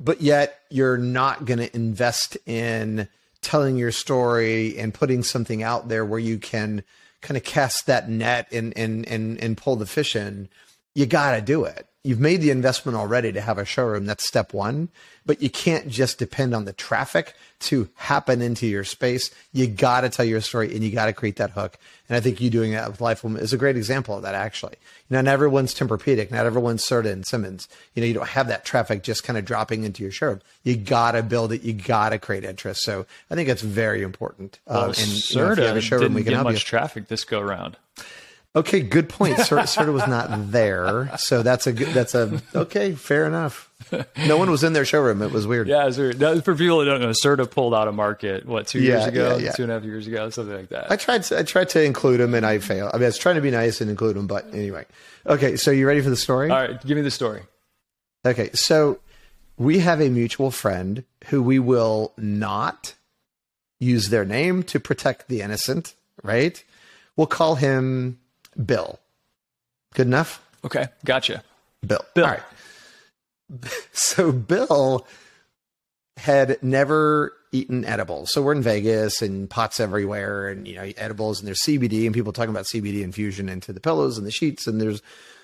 but 0.00 0.22
yet 0.22 0.60
you're 0.70 0.96
not 0.96 1.44
going 1.44 1.58
to 1.58 1.74
invest 1.76 2.38
in 2.46 3.06
telling 3.42 3.76
your 3.76 3.92
story 3.92 4.78
and 4.78 4.94
putting 4.94 5.22
something 5.22 5.62
out 5.62 5.88
there 5.88 6.04
where 6.04 6.18
you 6.18 6.38
can 6.38 6.82
kind 7.20 7.36
of 7.36 7.44
cast 7.44 7.86
that 7.86 8.08
net 8.08 8.48
and 8.50 8.76
and 8.76 9.06
and, 9.06 9.38
and 9.38 9.56
pull 9.56 9.76
the 9.76 9.86
fish 9.86 10.16
in. 10.16 10.48
You 10.94 11.06
got 11.06 11.36
to 11.36 11.42
do 11.42 11.64
it 11.64 11.86
you've 12.02 12.20
made 12.20 12.40
the 12.40 12.50
investment 12.50 12.96
already 12.96 13.32
to 13.32 13.40
have 13.40 13.58
a 13.58 13.64
showroom. 13.64 14.06
That's 14.06 14.24
step 14.24 14.54
one. 14.54 14.88
But 15.26 15.42
you 15.42 15.50
can't 15.50 15.88
just 15.88 16.18
depend 16.18 16.54
on 16.54 16.64
the 16.64 16.72
traffic 16.72 17.34
to 17.60 17.90
happen 17.94 18.40
into 18.40 18.66
your 18.66 18.84
space. 18.84 19.30
You 19.52 19.66
got 19.66 20.00
to 20.00 20.08
tell 20.08 20.24
your 20.24 20.40
story 20.40 20.74
and 20.74 20.82
you 20.82 20.90
got 20.90 21.06
to 21.06 21.12
create 21.12 21.36
that 21.36 21.50
hook. 21.50 21.76
And 22.08 22.16
I 22.16 22.20
think 22.20 22.40
you 22.40 22.48
doing 22.48 22.72
that 22.72 22.90
with 22.90 23.00
Life 23.02 23.22
is 23.24 23.52
a 23.52 23.58
great 23.58 23.76
example 23.76 24.16
of 24.16 24.22
that, 24.22 24.34
actually. 24.34 24.76
You 25.08 25.16
know, 25.16 25.20
not 25.20 25.30
everyone's 25.30 25.74
Tempur-Pedic, 25.74 26.30
not 26.30 26.46
everyone's 26.46 26.84
Serta 26.84 27.12
and 27.12 27.26
Simmons. 27.26 27.68
You 27.94 28.00
know, 28.00 28.06
you 28.06 28.14
don't 28.14 28.28
have 28.28 28.48
that 28.48 28.64
traffic 28.64 29.02
just 29.02 29.22
kind 29.22 29.38
of 29.38 29.44
dropping 29.44 29.84
into 29.84 30.02
your 30.02 30.10
showroom. 30.10 30.40
You 30.64 30.76
got 30.76 31.12
to 31.12 31.22
build 31.22 31.52
it. 31.52 31.62
You 31.62 31.74
got 31.74 32.08
to 32.08 32.18
create 32.18 32.42
interest. 32.42 32.82
So 32.82 33.04
I 33.30 33.34
think 33.34 33.46
that's 33.46 33.62
very 33.62 34.02
important. 34.02 34.58
Well, 34.66 34.84
um, 34.84 34.88
and 34.88 34.96
Serta 34.96 35.34
you 35.34 35.36
know, 35.36 35.52
if 35.52 35.58
you 35.58 35.64
have 35.64 35.76
a 35.76 35.80
showroom, 35.82 36.02
didn't 36.02 36.14
we 36.14 36.24
can 36.24 36.32
get 36.32 36.42
much 36.44 36.54
you. 36.54 36.60
traffic 36.60 37.08
this 37.08 37.24
go 37.24 37.40
round. 37.40 37.76
Okay, 38.56 38.80
good 38.80 39.08
point. 39.08 39.36
Serta 39.36 39.92
was 39.92 40.08
not 40.08 40.50
there, 40.50 41.16
so 41.18 41.44
that's 41.44 41.68
a 41.68 41.72
good. 41.72 41.88
That's 41.88 42.16
a 42.16 42.42
okay. 42.54 42.92
Fair 42.94 43.24
enough. 43.24 43.70
no 44.26 44.36
one 44.36 44.50
was 44.50 44.64
in 44.64 44.72
their 44.72 44.84
showroom. 44.84 45.22
It 45.22 45.30
was 45.30 45.46
weird. 45.46 45.68
Yeah, 45.68 45.86
it's 45.86 45.98
weird. 45.98 46.18
For 46.44 46.56
people 46.56 46.80
that 46.80 46.86
don't 46.86 47.00
know, 47.00 47.10
Serta 47.10 47.48
pulled 47.48 47.74
out 47.74 47.86
a 47.86 47.92
market 47.92 48.46
what 48.46 48.66
two 48.66 48.80
years 48.80 49.06
ago, 49.06 49.36
yeah, 49.36 49.44
yeah. 49.44 49.52
two 49.52 49.62
and 49.62 49.70
a 49.70 49.76
half 49.76 49.84
years 49.84 50.08
ago, 50.08 50.30
something 50.30 50.54
like 50.54 50.68
that. 50.70 50.90
I 50.90 50.96
tried. 50.96 51.22
To, 51.24 51.38
I 51.38 51.44
tried 51.44 51.68
to 51.70 51.84
include 51.84 52.20
him, 52.20 52.34
and 52.34 52.44
I 52.44 52.58
failed. 52.58 52.90
I 52.92 52.96
mean, 52.96 53.04
I 53.04 53.06
was 53.06 53.18
trying 53.18 53.36
to 53.36 53.40
be 53.40 53.52
nice 53.52 53.80
and 53.80 53.88
include 53.88 54.16
him, 54.16 54.26
but 54.26 54.52
anyway. 54.52 54.84
Okay, 55.26 55.56
so 55.56 55.70
you 55.70 55.86
ready 55.86 56.00
for 56.00 56.10
the 56.10 56.16
story? 56.16 56.50
All 56.50 56.56
right, 56.56 56.84
give 56.84 56.96
me 56.96 57.02
the 57.02 57.10
story. 57.10 57.42
Okay, 58.26 58.50
so 58.52 58.98
we 59.58 59.78
have 59.78 60.00
a 60.00 60.08
mutual 60.08 60.50
friend 60.50 61.04
who 61.26 61.40
we 61.40 61.60
will 61.60 62.14
not 62.16 62.94
use 63.78 64.08
their 64.08 64.24
name 64.24 64.64
to 64.64 64.80
protect 64.80 65.28
the 65.28 65.40
innocent, 65.40 65.94
right? 66.24 66.64
We'll 67.16 67.28
call 67.28 67.54
him 67.54 68.18
Bill. 68.64 68.98
Good 69.94 70.06
enough? 70.06 70.44
Okay, 70.64 70.88
gotcha. 71.04 71.42
Bill. 71.86 72.04
Bill. 72.14 72.24
All 72.24 72.30
right. 72.32 72.42
So 73.92 74.30
Bill 74.30 75.06
had 76.16 76.62
never 76.62 77.32
eaten 77.52 77.84
edibles. 77.84 78.32
So 78.32 78.42
we're 78.42 78.52
in 78.52 78.62
Vegas 78.62 79.22
and 79.22 79.50
pots 79.50 79.80
everywhere 79.80 80.48
and 80.48 80.68
you 80.68 80.76
know 80.76 80.92
edibles 80.96 81.40
and 81.40 81.48
there's 81.48 81.62
CBD 81.62 82.06
and 82.06 82.14
people 82.14 82.32
talking 82.32 82.50
about 82.50 82.66
CBD 82.66 83.02
infusion 83.02 83.48
into 83.48 83.72
the 83.72 83.80
pillows 83.80 84.18
and 84.18 84.26
the 84.26 84.30
sheets 84.30 84.66
and 84.66 84.80
there's 84.80 85.02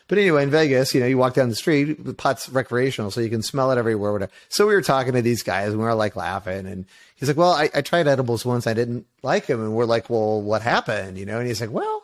but 0.09 0.19
anyway 0.19 0.45
in 0.45 0.51
Vegas, 0.51 0.95
you 0.95 1.01
know, 1.01 1.07
you 1.07 1.19
walk 1.19 1.35
down 1.35 1.49
the 1.49 1.57
street, 1.57 2.05
the 2.05 2.15
pot's 2.15 2.49
recreational, 2.49 3.11
so 3.11 3.21
you 3.21 3.29
can 3.29 3.43
smell 3.43 3.73
it 3.73 3.79
everywhere, 3.79 4.13
whatever. 4.13 4.31
So 4.49 4.65
we 4.65 4.75
were 4.75 4.83
talking 4.83 5.15
to 5.15 5.23
these 5.23 5.43
guys 5.43 5.71
and 5.71 5.79
we 5.79 5.85
were 5.85 5.95
like 5.95 6.15
laughing 6.15 6.67
and 6.67 6.87
he's 7.17 7.29
like, 7.29 7.37
Well, 7.37 7.53
I, 7.53 7.71
I 7.75 7.81
tried 7.81 8.07
edibles 8.07 8.45
once, 8.45 8.69
I 8.69 8.75
didn't 8.75 9.07
like 9.23 9.47
them 9.47 9.61
and 9.61 9.73
we're 9.73 9.85
like, 9.85 10.09
Well, 10.09 10.41
what 10.41 10.63
happened? 10.63 11.19
You 11.19 11.27
know, 11.27 11.39
and 11.39 11.49
he's 11.49 11.61
like, 11.61 11.73
Well, 11.73 12.03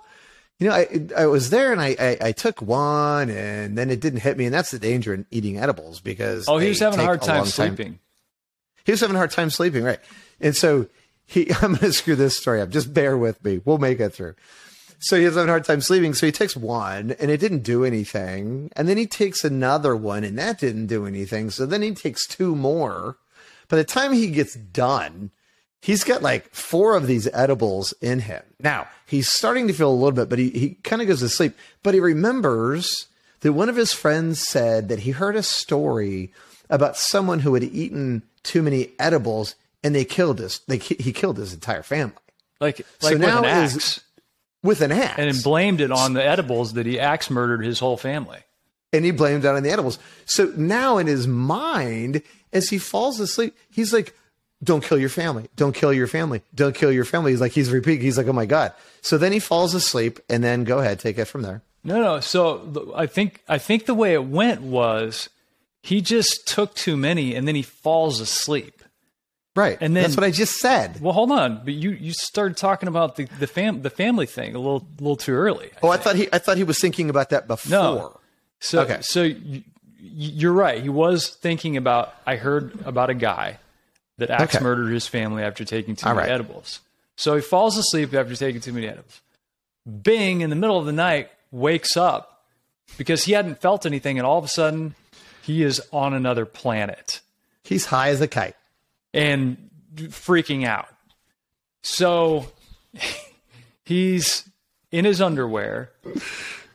you 0.59 0.69
know, 0.69 0.75
I, 0.75 1.09
I 1.17 1.27
was 1.27 1.51
there 1.51 1.73
and 1.73 1.81
I, 1.81 1.97
I, 1.99 2.19
I 2.29 2.33
took 2.33 2.63
one 2.63 3.31
and 3.31 3.77
then 3.77 3.91
it 3.91 4.01
didn't 4.01 4.21
hit 4.21 4.37
me. 4.37 4.45
And 4.45 4.55
that's 4.55 4.71
the 4.71 4.79
danger 4.79 5.13
in 5.13 5.27
eating 5.31 5.59
edibles 5.59 6.01
because. 6.01 6.49
Oh, 6.49 6.59
he 6.59 6.69
was 6.69 6.79
having 6.79 7.01
a 7.01 7.05
hard 7.05 7.23
time 7.23 7.39
long 7.39 7.47
sleeping. 7.47 7.99
He 8.85 8.93
was 8.93 9.01
having 9.01 9.17
a 9.17 9.19
hard 9.19 9.31
time 9.31 9.51
sleeping, 9.51 9.83
right? 9.83 10.01
And 10.41 10.57
so 10.57 10.87
he, 11.27 11.53
I'm 11.63 11.75
going 11.75 11.79
to 11.79 11.93
screw 11.93 12.17
this 12.17 12.37
story 12.37 12.61
up. 12.61 12.71
Just 12.71 12.95
bear 12.95 13.17
with 13.17 13.45
me. 13.45 13.61
We'll 13.65 13.79
make 13.79 14.01
it 14.01 14.11
through. 14.11 14.35
So 15.01 15.19
he 15.19 15.25
was 15.25 15.35
having 15.35 15.49
a 15.49 15.53
hard 15.53 15.65
time 15.65 15.81
sleeping. 15.81 16.15
So 16.15 16.27
he 16.27 16.33
takes 16.33 16.57
one 16.57 17.17
and 17.19 17.29
it 17.29 17.41
didn't 17.41 17.65
do 17.65 17.85
anything. 17.85 18.71
And 18.77 18.89
then 18.89 18.97
he 18.97 19.07
takes 19.07 19.43
another 19.43 19.97
one 19.97 20.23
and 20.23 20.39
that 20.39 20.61
didn't 20.61 20.87
do 20.87 21.07
anything. 21.07 21.51
So 21.51 21.67
then 21.67 21.83
he 21.83 21.93
takes 21.93 22.27
two 22.27 22.55
more. 22.55 23.19
By 23.69 23.79
the 23.79 23.85
time 23.85 24.13
he 24.13 24.29
gets 24.29 24.55
done, 24.55 25.33
he's 25.83 26.05
got 26.05 26.23
like 26.23 26.49
four 26.55 26.97
of 26.97 27.07
these 27.07 27.29
edibles 27.35 27.93
in 28.01 28.21
him. 28.21 28.43
Now 28.61 28.89
he's 29.07 29.31
starting 29.31 29.67
to 29.69 29.75
feel 29.75 29.91
a 29.91 29.93
little 29.93 30.13
bit, 30.13 30.29
but 30.31 30.39
he, 30.39 30.49
he 30.51 30.71
kind 30.83 31.03
of 31.03 31.09
goes 31.09 31.21
to 31.21 31.29
sleep. 31.29 31.55
But 31.83 31.93
he 31.95 32.01
remembers 32.01 33.07
that 33.41 33.53
one 33.53 33.69
of 33.69 33.77
his 33.77 33.93
friends 33.93 34.41
said 34.41 34.89
that 34.89 35.01
he 35.01 35.11
heard 35.11 35.37
a 35.37 35.43
story 35.43 36.33
about 36.71 36.97
someone 36.97 37.41
who 37.41 37.53
had 37.55 37.65
eaten 37.65 38.23
too 38.43 38.63
many 38.63 38.93
edibles 38.99 39.55
and 39.85 39.95
they 39.95 40.05
killed 40.05 40.39
his, 40.39 40.61
they, 40.69 40.79
he 40.79 41.13
killed 41.13 41.37
his 41.37 41.53
entire 41.53 41.83
family 41.83 42.15
Like, 42.61 42.79
So 43.01 43.09
like 43.09 43.13
with 43.15 43.21
now 43.23 43.43
an 43.43 43.65
is- 43.65 43.77
axe, 43.77 44.01
with 44.63 44.81
an 44.81 44.93
axe. 44.93 45.19
and 45.19 45.43
blamed 45.43 45.81
it 45.81 45.91
on 45.91 46.13
the 46.13 46.25
edibles 46.25 46.75
that 46.75 46.87
he 46.87 47.01
axe 47.01 47.29
murdered 47.31 47.65
his 47.65 47.81
whole 47.81 47.97
family. 47.97 48.39
and 48.93 49.05
he 49.05 49.11
blamed 49.11 49.45
it 49.45 49.49
on 49.49 49.63
the 49.65 49.71
edibles. 49.71 49.99
So 50.25 50.53
now 50.57 50.99
in 50.99 51.09
his 51.09 51.27
mind, 51.27 52.23
as 52.53 52.69
he 52.69 52.79
falls 52.79 53.19
asleep, 53.19 53.57
he's 53.71 53.93
like, 53.93 54.15
"Don't 54.63 54.83
kill 54.85 54.99
your 54.99 55.09
family. 55.09 55.49
Don't 55.57 55.75
kill 55.75 55.93
your 55.93 56.07
family. 56.07 56.43
Don't 56.55 56.75
kill 56.75 56.93
your 56.93 57.05
family." 57.05 57.33
He's 57.33 57.41
like, 57.41 57.53
he's 57.53 57.71
repeating. 57.71 58.03
He's 58.03 58.17
like, 58.19 58.27
"Oh 58.29 58.33
my 58.33 58.47
god!" 58.47 58.73
So 59.01 59.19
then 59.19 59.33
he 59.33 59.39
falls 59.41 59.75
asleep, 59.75 60.21
and 60.29 60.43
then 60.45 60.65
go 60.65 60.79
ahead, 60.79 60.99
take 61.01 61.19
it 61.19 61.25
from 61.27 61.43
there. 61.43 61.63
No, 61.85 62.01
no. 62.01 62.21
So 62.21 62.93
I 62.97 63.07
think 63.07 63.41
I 63.49 63.59
think 63.59 63.87
the 63.87 63.95
way 63.95 64.13
it 64.15 64.25
went 64.25 64.63
was 64.63 65.29
he 65.83 66.01
just 66.01 66.47
took 66.47 66.75
too 66.75 66.97
many 66.97 67.35
and 67.35 67.49
then 67.49 67.57
he 67.57 67.63
falls 67.63 68.21
asleep. 68.21 68.83
Right, 69.55 69.77
And 69.83 69.95
then- 69.95 70.05
that's 70.05 70.17
what 70.17 70.25
I 70.25 70.31
just 70.31 70.55
said. 70.61 71.01
Well, 71.03 71.13
hold 71.13 71.31
on, 71.31 71.61
but 71.65 71.75
you 71.75 71.91
you 71.91 72.13
started 72.15 72.57
talking 72.57 72.89
about 72.89 73.17
the 73.17 73.25
the 73.39 73.47
fam 73.47 73.83
the 73.83 73.91
family 73.91 74.25
thing 74.27 74.55
a 74.55 74.59
little 74.59 74.87
little 74.99 75.17
too 75.17 75.33
early. 75.35 75.71
Oh, 75.83 75.89
I 75.91 75.99
thought 75.99 76.17
he, 76.17 76.27
I 76.33 76.39
thought 76.39 76.57
he 76.57 76.65
was 76.65 76.79
thinking 76.79 77.11
about 77.11 77.29
that 77.31 77.47
before. 77.49 77.71
No. 77.71 78.21
So 78.61 78.81
Okay. 78.83 78.99
so 79.03 79.25
you, 79.25 79.63
you're 80.01 80.53
right. 80.55 80.81
He 80.83 80.89
was 80.89 81.29
thinking 81.29 81.77
about. 81.77 82.15
I 82.27 82.37
heard 82.37 82.79
about 82.87 83.11
a 83.11 83.15
guy 83.15 83.59
that 84.23 84.31
axe 84.31 84.57
Okay. 84.57 84.63
murdered 84.65 84.91
his 84.93 85.07
family 85.07 85.43
after 85.43 85.65
taking 85.65 85.95
too 85.97 86.07
All 86.09 86.15
many 86.15 86.27
right. 86.29 86.35
edibles. 86.35 86.81
So 87.17 87.35
he 87.37 87.41
falls 87.43 87.77
asleep 87.77 88.13
after 88.15 88.35
taking 88.35 88.61
too 88.61 88.73
many 88.73 88.89
edibles. 88.89 89.21
Bing 90.03 90.41
in 90.41 90.51
the 90.51 90.57
middle 90.57 90.79
of 90.79 90.87
the 90.87 90.93
night 90.93 91.31
wakes 91.51 91.97
up 91.97 92.45
because 92.99 93.25
he 93.25 93.33
hadn't 93.33 93.61
felt 93.61 93.85
anything, 93.87 94.19
and 94.19 94.27
all 94.27 94.39
of 94.39 94.45
a 94.45 94.49
sudden 94.49 94.95
he 95.43 95.63
is 95.63 95.81
on 95.93 96.15
another 96.15 96.47
planet 96.47 97.21
He's 97.65 97.87
high 97.87 98.09
as 98.09 98.21
a 98.21 98.29
kite. 98.29 98.57
and 99.15 99.71
freaking 99.97 100.65
out. 100.67 100.89
So 101.83 102.47
he's 103.85 104.49
in 104.91 105.05
his 105.05 105.21
underwear, 105.21 105.91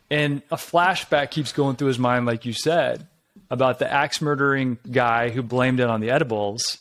and 0.09 0.41
a 0.51 0.55
flashback 0.55 1.31
keeps 1.31 1.51
going 1.51 1.75
through 1.75 1.87
his 1.89 1.99
mind, 1.99 2.25
like 2.25 2.45
you 2.45 2.53
said, 2.53 3.07
about 3.49 3.79
the 3.79 3.91
axe 3.91 4.21
murdering 4.21 4.77
guy 4.91 5.29
who 5.29 5.41
blamed 5.41 5.79
it 5.79 5.89
on 5.89 6.01
the 6.01 6.09
edibles. 6.09 6.79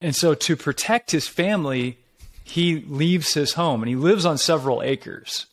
And 0.00 0.14
so, 0.14 0.34
to 0.34 0.56
protect 0.56 1.10
his 1.10 1.26
family, 1.26 1.98
he 2.44 2.80
leaves 2.82 3.34
his 3.34 3.54
home 3.54 3.82
and 3.82 3.88
he 3.88 3.96
lives 3.96 4.24
on 4.24 4.38
several 4.38 4.82
acres. 4.82 5.46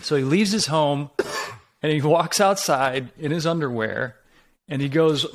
So, 0.00 0.16
he 0.16 0.24
leaves 0.24 0.50
his 0.52 0.66
home 0.66 1.10
and 1.82 1.92
he 1.92 2.00
walks 2.00 2.40
outside 2.40 3.10
in 3.18 3.30
his 3.30 3.46
underwear 3.46 4.16
and 4.68 4.80
he 4.80 4.88
goes 4.88 5.26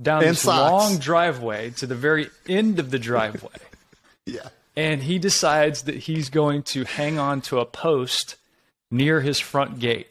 down 0.00 0.22
And 0.22 0.30
this 0.32 0.40
socks. 0.42 0.70
long 0.90 0.98
driveway 0.98 1.70
to 1.70 1.86
the 1.86 1.94
very 1.94 2.28
end 2.48 2.78
of 2.80 2.90
the 2.90 2.98
driveway 2.98 3.50
Yeah. 4.26 4.48
and 4.76 5.02
he 5.02 5.18
decides 5.18 5.82
that 5.82 5.94
he's 5.94 6.28
going 6.30 6.64
to 6.64 6.84
hang 6.84 7.18
on 7.18 7.40
to 7.42 7.60
a 7.60 7.64
post 7.64 8.36
near 8.90 9.20
his 9.20 9.38
front 9.40 9.78
gate. 9.78 10.08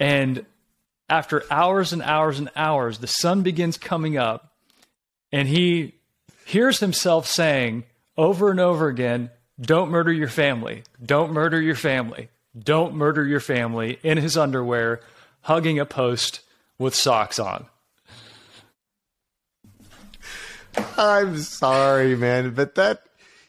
And 0.00 0.44
after 1.08 1.42
hours 1.50 1.92
and 1.92 2.02
hours 2.02 2.38
and 2.38 2.50
hours, 2.54 2.98
the 2.98 3.06
sun 3.06 3.42
begins 3.42 3.78
coming 3.78 4.16
up, 4.18 4.52
and 5.32 5.48
he 5.48 5.94
hears 6.48 6.80
himself 6.80 7.26
saying 7.26 7.84
over 8.16 8.50
and 8.50 8.58
over 8.58 8.88
again, 8.88 9.30
Don't 9.60 9.90
murder 9.90 10.12
your 10.12 10.28
family. 10.28 10.82
Don't 11.04 11.32
murder 11.32 11.60
your 11.60 11.74
family. 11.74 12.30
Don't 12.58 12.94
murder 12.94 13.24
your 13.26 13.40
family 13.40 13.98
in 14.02 14.18
his 14.18 14.36
underwear, 14.36 15.00
hugging 15.42 15.78
a 15.78 15.84
post 15.84 16.40
with 16.78 16.94
socks 16.94 17.38
on. 17.38 17.66
I'm 20.96 21.38
sorry, 21.38 22.16
man, 22.16 22.54
but 22.54 22.76
that 22.76 23.02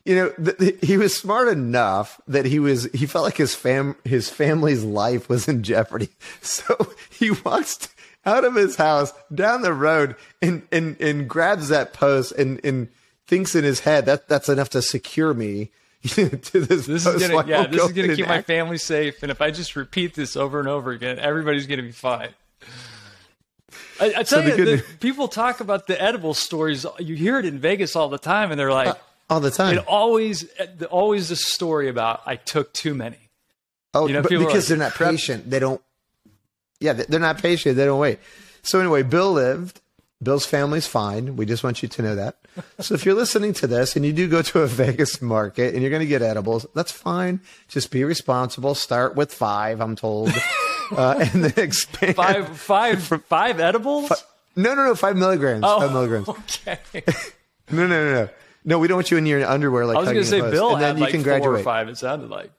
you 0.04 0.16
know 0.16 0.30
th- 0.32 0.80
he 0.82 0.98
was 0.98 1.16
smart 1.16 1.48
enough 1.48 2.20
that 2.28 2.46
he 2.46 2.60
was 2.60 2.86
he 2.94 3.06
felt 3.06 3.24
like 3.24 3.38
his 3.38 3.56
fam 3.56 3.96
his 4.04 4.30
family's 4.30 4.84
life 4.84 5.30
was 5.30 5.48
in 5.48 5.64
jeopardy, 5.64 6.10
so 6.42 6.76
he 7.10 7.32
walks 7.32 7.88
out 8.26 8.44
of 8.46 8.56
his 8.56 8.76
house 8.76 9.14
down 9.34 9.62
the 9.62 9.74
road 9.74 10.16
and 10.42 10.64
and 10.72 11.00
and 11.02 11.28
grabs 11.30 11.70
that 11.70 11.94
post 11.94 12.32
and 12.34 12.60
and 12.64 12.90
thinks 13.28 13.56
in 13.56 13.64
his 13.64 13.82
head 13.82 14.06
that 14.06 14.28
that's 14.28 14.50
enough 14.50 14.70
to 14.70 14.82
secure 14.82 15.34
me 15.34 15.72
to 16.08 16.26
this. 16.28 16.86
This 16.86 17.04
post 17.04 17.22
is 17.22 17.28
gonna, 17.30 17.48
yeah, 17.48 17.68
this 17.68 17.84
is 17.84 17.92
gonna 17.92 18.16
keep 18.16 18.28
my 18.28 18.38
act- 18.38 18.48
family 18.48 18.78
safe. 18.78 19.22
And 19.22 19.32
if 19.32 19.42
I 19.42 19.52
just 19.52 19.76
repeat 19.76 20.14
this 20.16 20.36
over 20.38 20.60
and 20.60 20.68
over 20.68 20.92
again, 20.92 21.20
everybody's 21.20 21.68
gonna 21.68 21.82
be 21.84 21.92
fine. 21.92 22.30
I, 24.02 24.14
I 24.18 24.24
tell 24.24 24.42
the 24.42 24.50
you, 24.58 24.66
good- 24.66 24.84
people 25.00 25.28
talk 25.28 25.60
about 25.60 25.88
the 25.88 26.02
edible 26.02 26.34
stories. 26.34 26.86
You 27.00 27.16
hear 27.16 27.38
it 27.38 27.46
in 27.46 27.60
Vegas 27.60 27.96
all 27.96 28.10
the 28.10 28.18
time, 28.18 28.52
and 28.52 28.60
they're 28.60 28.72
like, 28.72 28.88
uh, 28.90 28.94
all 29.30 29.40
the 29.42 29.52
time. 29.52 29.78
it 29.78 29.86
always, 29.88 30.46
always 30.90 31.32
a 31.32 31.36
story 31.36 31.90
about 31.90 32.22
I 32.26 32.36
took 32.38 32.74
too 32.74 32.94
many. 32.96 33.18
Oh, 33.94 34.08
You 34.08 34.14
know, 34.14 34.22
but 34.22 34.30
because 34.30 34.54
like, 34.54 34.64
they're 34.66 34.78
not 34.78 34.94
patient. 34.94 35.50
They 35.50 35.60
don't. 35.60 35.82
Yeah, 36.80 36.94
they- 36.94 37.06
they're 37.08 37.20
not 37.20 37.42
patient. 37.42 37.76
They 37.78 37.86
don't 37.86 38.00
wait. 38.00 38.20
So 38.62 38.80
anyway, 38.80 39.04
Bill 39.04 39.32
lived. 39.32 39.82
Bill's 40.22 40.46
family's 40.46 40.86
fine. 40.86 41.38
We 41.38 41.46
just 41.46 41.64
want 41.64 41.82
you 41.82 41.88
to 41.88 42.02
know 42.02 42.16
that. 42.16 42.36
So 42.82 42.94
if 42.94 43.06
you're 43.06 43.16
listening 43.16 43.54
to 43.54 43.68
this 43.68 43.96
and 43.96 44.06
you 44.06 44.12
do 44.12 44.28
go 44.28 44.42
to 44.42 44.62
a 44.64 44.68
Vegas 44.82 45.22
market 45.22 45.74
and 45.74 45.82
you're 45.82 45.90
going 45.90 46.02
to 46.02 46.06
get 46.08 46.22
edibles, 46.22 46.66
that's 46.76 46.92
fine. 46.92 47.40
Just 47.70 47.90
be 47.90 48.04
responsible. 48.04 48.76
Start 48.76 49.16
with 49.16 49.34
five, 49.34 49.80
I'm 49.80 49.96
told, 49.96 50.30
uh, 50.92 51.16
and 51.34 51.46
then 51.46 51.54
expand. 51.64 52.18
Five, 52.18 52.58
five, 52.58 53.02
five 53.30 53.62
edibles. 53.62 54.12
No, 54.58 54.76
no, 54.76 54.84
no. 54.84 54.94
Five 54.96 55.16
milligrams. 55.16 55.64
Oh, 55.66 55.80
Five 55.80 55.94
milligrams. 55.94 56.28
Okay. 56.28 56.80
No, 57.72 57.88
no, 57.88 57.88
no, 57.88 58.14
no. 58.14 58.30
No, 58.66 58.78
we 58.80 58.90
don't 58.90 58.98
want 58.98 59.12
you 59.12 59.18
in 59.18 59.26
your 59.26 59.46
underwear 59.48 59.86
like 59.86 59.96
I 59.96 60.00
was 60.02 60.08
hugging 60.10 60.24
gonna 60.24 60.44
say. 60.44 60.52
Bill 60.52 60.74
and 60.74 60.82
then 60.82 60.98
you 60.98 61.04
like 61.04 61.12
can 61.12 61.24
four 61.24 61.32
or 61.32 61.40
graduate. 61.40 61.64
five. 61.64 61.88
It 61.88 61.98
sounded 61.98 62.30
like. 62.30 62.52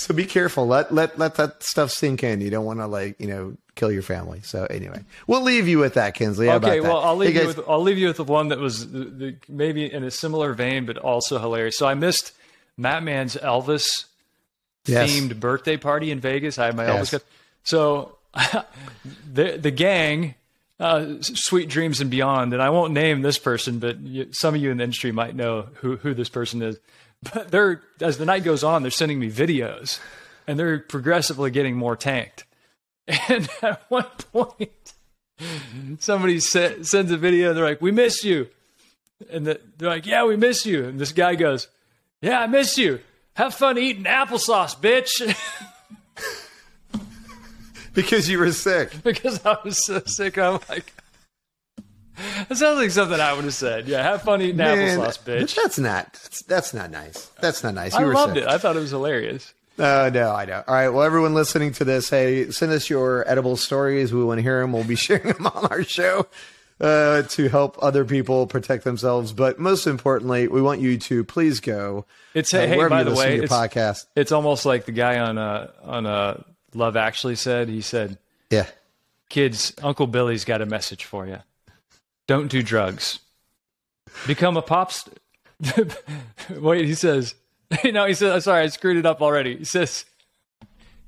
So 0.00 0.14
be 0.14 0.24
careful. 0.24 0.66
Let 0.66 0.94
let 0.94 1.18
let 1.18 1.34
that 1.34 1.62
stuff 1.62 1.90
sink 1.90 2.24
in. 2.24 2.40
You 2.40 2.48
don't 2.48 2.64
want 2.64 2.78
to 2.80 2.86
like 2.86 3.20
you 3.20 3.26
know 3.26 3.56
kill 3.74 3.92
your 3.92 4.00
family. 4.02 4.40
So 4.42 4.64
anyway, 4.64 5.04
we'll 5.26 5.42
leave 5.42 5.68
you 5.68 5.78
with 5.78 5.92
that, 5.94 6.14
Kinsley. 6.14 6.46
How 6.46 6.56
Okay, 6.56 6.80
about 6.80 6.82
that? 6.82 6.88
well, 6.88 6.98
I'll 7.00 7.16
leave 7.16 7.34
Hey, 7.34 7.40
you 7.40 7.46
guys, 7.46 7.56
with 7.58 7.68
I'll 7.68 7.82
leave 7.82 7.98
you 7.98 8.06
with 8.06 8.16
the 8.16 8.24
one 8.24 8.48
that 8.48 8.58
was 8.58 8.90
the, 8.90 9.04
the, 9.04 9.36
maybe 9.46 9.92
in 9.92 10.02
a 10.02 10.10
similar 10.10 10.54
vein, 10.54 10.86
but 10.86 10.96
also 10.96 11.38
hilarious. 11.38 11.76
So 11.76 11.86
I 11.86 11.92
missed 11.92 12.32
Matt 12.78 13.02
Man's 13.02 13.36
Elvis 13.36 14.06
Yes. 14.86 15.10
themed 15.10 15.38
birthday 15.38 15.76
party 15.76 16.10
in 16.10 16.18
Vegas. 16.18 16.58
I 16.58 16.64
had 16.66 16.76
my 16.76 16.86
Yes. 16.86 17.10
Elvis. 17.10 17.12
Cup. 17.12 17.22
So 17.62 18.16
the 19.34 19.58
the 19.58 19.70
gang 19.70 20.34
uh, 20.80 21.20
Sweet 21.20 21.68
Dreams 21.68 22.00
and 22.00 22.10
Beyond, 22.10 22.52
and 22.54 22.60
I 22.62 22.70
won't 22.70 22.92
name 22.92 23.20
this 23.22 23.38
person, 23.38 23.78
but 23.78 23.96
some 24.32 24.54
of 24.54 24.60
you 24.60 24.70
in 24.70 24.78
the 24.78 24.84
industry 24.84 25.12
might 25.12 25.36
know 25.36 25.68
who 25.74 25.96
who 25.98 26.14
this 26.14 26.28
person 26.30 26.62
is. 26.62 26.78
But 27.34 27.50
they're 27.50 27.82
as 28.00 28.16
the 28.18 28.24
night 28.24 28.44
goes 28.44 28.64
on, 28.64 28.82
they're 28.82 28.90
sending 28.90 29.18
me 29.18 29.30
videos, 29.30 30.00
and 30.46 30.58
they're 30.58 30.78
progressively 30.78 31.50
getting 31.50 31.76
more 31.76 31.94
tanked. 31.96 32.44
And 33.28 33.48
at 33.62 33.82
one 33.90 34.06
point, 34.32 34.94
somebody 35.98 36.38
se- 36.40 36.84
sends 36.84 37.10
a 37.10 37.16
video. 37.16 37.48
and 37.50 37.58
They're 37.58 37.64
like, 37.64 37.82
"We 37.82 37.90
miss 37.90 38.24
you," 38.24 38.48
and 39.30 39.46
the, 39.46 39.60
they're 39.76 39.88
like, 39.90 40.06
"Yeah, 40.06 40.24
we 40.24 40.36
miss 40.36 40.64
you." 40.64 40.84
And 40.86 40.98
this 40.98 41.12
guy 41.12 41.34
goes, 41.34 41.68
"Yeah, 42.22 42.40
I 42.40 42.46
miss 42.46 42.78
you. 42.78 43.00
Have 43.34 43.54
fun 43.54 43.78
eating 43.78 44.04
applesauce, 44.04 44.76
bitch." 44.76 45.10
Because 47.94 48.28
you 48.28 48.38
were 48.38 48.52
sick. 48.52 48.92
because 49.02 49.44
I 49.44 49.56
was 49.64 49.84
so 49.84 50.00
sick. 50.06 50.38
I'm 50.38 50.60
like, 50.68 50.92
that 52.48 52.56
sounds 52.56 52.78
like 52.78 52.90
something 52.90 53.18
I 53.18 53.32
would 53.32 53.44
have 53.44 53.54
said. 53.54 53.88
Yeah, 53.88 54.02
have 54.02 54.22
fun 54.22 54.42
eating 54.42 54.56
Man, 54.58 54.98
applesauce, 54.98 55.18
bitch. 55.22 55.54
That's 55.56 55.78
not. 55.78 56.12
That's, 56.12 56.42
that's 56.44 56.74
not 56.74 56.90
nice. 56.90 57.26
That's 57.40 57.64
not 57.64 57.74
nice. 57.74 57.94
I 57.94 58.00
You 58.00 58.06
were 58.06 58.14
loved 58.14 58.34
sick. 58.34 58.44
it. 58.44 58.48
I 58.48 58.58
thought 58.58 58.76
it 58.76 58.80
was 58.80 58.90
hilarious. 58.90 59.52
Uh, 59.78 60.10
no, 60.12 60.30
I 60.32 60.44
know. 60.44 60.62
All 60.66 60.74
right. 60.74 60.88
Well, 60.90 61.02
everyone 61.02 61.32
listening 61.34 61.72
to 61.72 61.84
this, 61.84 62.10
hey, 62.10 62.50
send 62.50 62.70
us 62.72 62.90
your 62.90 63.28
edible 63.28 63.56
stories. 63.56 64.12
We 64.12 64.22
want 64.22 64.38
to 64.38 64.42
hear 64.42 64.60
them. 64.60 64.72
We'll 64.72 64.84
be 64.84 64.96
sharing 64.96 65.32
them 65.32 65.46
on 65.46 65.66
our 65.68 65.82
show 65.82 66.26
uh, 66.80 67.22
to 67.22 67.48
help 67.48 67.78
other 67.82 68.04
people 68.04 68.46
protect 68.46 68.84
themselves. 68.84 69.32
But 69.32 69.58
most 69.58 69.86
importantly, 69.86 70.48
we 70.48 70.60
want 70.60 70.80
you 70.80 70.98
to 70.98 71.24
please 71.24 71.60
go. 71.60 72.04
It's 72.34 72.52
uh, 72.52 72.66
hey, 72.66 72.88
by 72.88 73.04
the 73.04 73.14
way, 73.14 73.38
it's, 73.38 73.52
podcast. 73.52 74.06
it's 74.14 74.32
almost 74.32 74.66
like 74.66 74.84
the 74.84 74.92
guy 74.92 75.18
on 75.18 75.38
uh 75.38 75.70
on 75.82 76.04
uh 76.06 76.42
Love 76.74 76.96
Actually 76.96 77.36
said. 77.36 77.68
He 77.68 77.80
said, 77.80 78.18
Yeah. 78.50 78.66
"Kids, 79.28 79.72
Uncle 79.82 80.06
Billy's 80.06 80.44
got 80.44 80.60
a 80.62 80.66
message 80.66 81.04
for 81.04 81.26
you. 81.26 81.38
Don't 82.26 82.48
do 82.48 82.62
drugs. 82.62 83.20
Become 84.26 84.56
a 84.56 84.62
pop 84.62 84.92
star." 84.92 85.14
Wait, 86.50 86.86
he 86.86 86.94
says. 86.94 87.34
No, 87.84 88.04
he 88.06 88.14
says. 88.14 88.44
Sorry, 88.44 88.62
I 88.64 88.66
screwed 88.68 88.96
it 88.96 89.06
up 89.06 89.22
already. 89.22 89.56
He 89.58 89.64
says, 89.64 90.04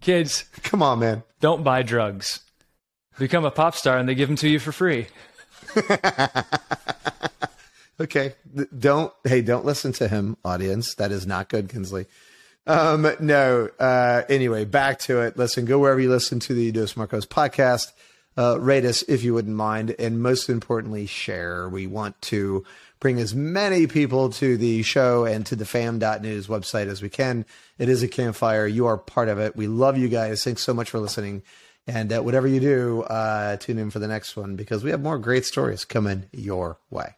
"Kids, 0.01 0.45
Come 0.63 0.83
on, 0.83 1.01
man. 1.01 1.23
don't 1.41 1.65
buy 1.65 1.83
drugs. 1.83 2.41
Become 3.19 3.45
a 3.45 3.51
pop 3.51 3.75
star, 3.75 3.99
and 3.99 4.09
they 4.09 4.15
give 4.15 4.29
them 4.29 4.37
to 4.37 4.49
you 4.49 4.59
for 4.61 4.73
free." 4.73 5.07
Okay. 8.01 8.35
Don't, 8.77 9.13
hey, 9.23 9.43
don't 9.43 9.65
listen 9.65 9.93
to 9.93 10.09
him, 10.09 10.37
audience. 10.45 10.95
That 10.97 11.13
is 11.13 11.25
not 11.27 11.49
good, 11.49 11.69
Kinsley. 11.69 12.07
Um, 12.67 13.11
no. 13.21 13.69
Uh, 13.79 14.23
anyway, 14.29 14.65
back 14.65 14.99
to 15.01 15.21
it. 15.23 15.37
Listen, 15.37 15.65
go 15.65 15.79
wherever 15.79 16.01
you 16.01 16.11
listen 16.11 16.41
to 16.41 16.55
the 16.55 16.71
Dos 16.73 16.97
Marcos 16.97 17.27
podcast. 17.27 17.93
Uh, 18.37 18.59
rate 18.59 18.85
us 18.85 19.03
if 19.03 19.23
you 19.23 19.35
wouldn't 19.35 19.57
mind. 19.57 19.95
And 19.99 20.23
most 20.23 20.49
importantly, 20.49 21.07
share. 21.07 21.69
We 21.69 21.87
want 21.87 22.21
to 22.23 22.65
bring 23.01 23.19
as 23.19 23.35
many 23.35 23.87
people 23.87 24.31
to 24.31 24.57
the 24.57 24.83
show 24.83 25.25
and 25.25 25.45
to 25.47 25.57
the 25.57 25.67
fam.news 25.67 26.47
website 26.47 26.87
as 26.87 27.03
we 27.03 27.09
can. 27.09 27.45
It 27.79 27.89
is 27.89 28.03
a 28.03 28.09
campfire. 28.09 28.67
You 28.67 28.87
are 28.87 28.97
part 28.97 29.29
of 29.29 29.39
it. 29.39 29.57
We 29.57 29.67
love 29.67 29.99
you 29.99 30.09
guys. 30.09 30.45
Thanks 30.45 30.63
so 30.63 30.73
much 30.73 30.89
for 30.89 31.01
listening. 31.01 31.43
And 31.87 32.13
uh, 32.13 32.23
whatever 32.23 32.47
you 32.47 32.61
do, 32.61 33.03
uh, 33.03 33.57
tune 33.57 33.79
in 33.79 33.91
for 33.91 33.99
the 33.99 34.07
next 34.07 34.37
one 34.37 34.55
because 34.55 34.85
we 34.85 34.91
have 34.91 35.03
more 35.03 35.19
great 35.19 35.45
stories 35.45 35.85
coming 35.85 36.27
your 36.33 36.79
way. 36.91 37.17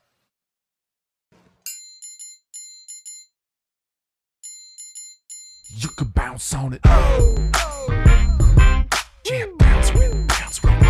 You 5.85 5.91
can 5.91 6.09
bounce 6.09 6.55
on 6.55 6.73
it. 6.73 6.81
Yeah, 9.27 9.45
bounce 9.59 9.93
with 9.93 10.15
it, 10.15 10.29
bounce 10.29 10.63
with 10.63 10.73
it. 10.73 10.81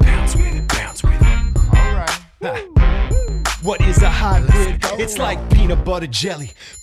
Bounce 0.00 0.36
with 0.36 0.54
it, 0.54 0.68
bounce 0.68 1.02
with 1.02 1.14
it. 1.14 1.24
What 3.62 3.80
is 3.80 4.02
a 4.02 4.10
hybrid? 4.10 4.84
It's 5.00 5.16
like 5.16 5.38
peanut 5.48 5.82
butter 5.82 6.06
jelly, 6.06 6.50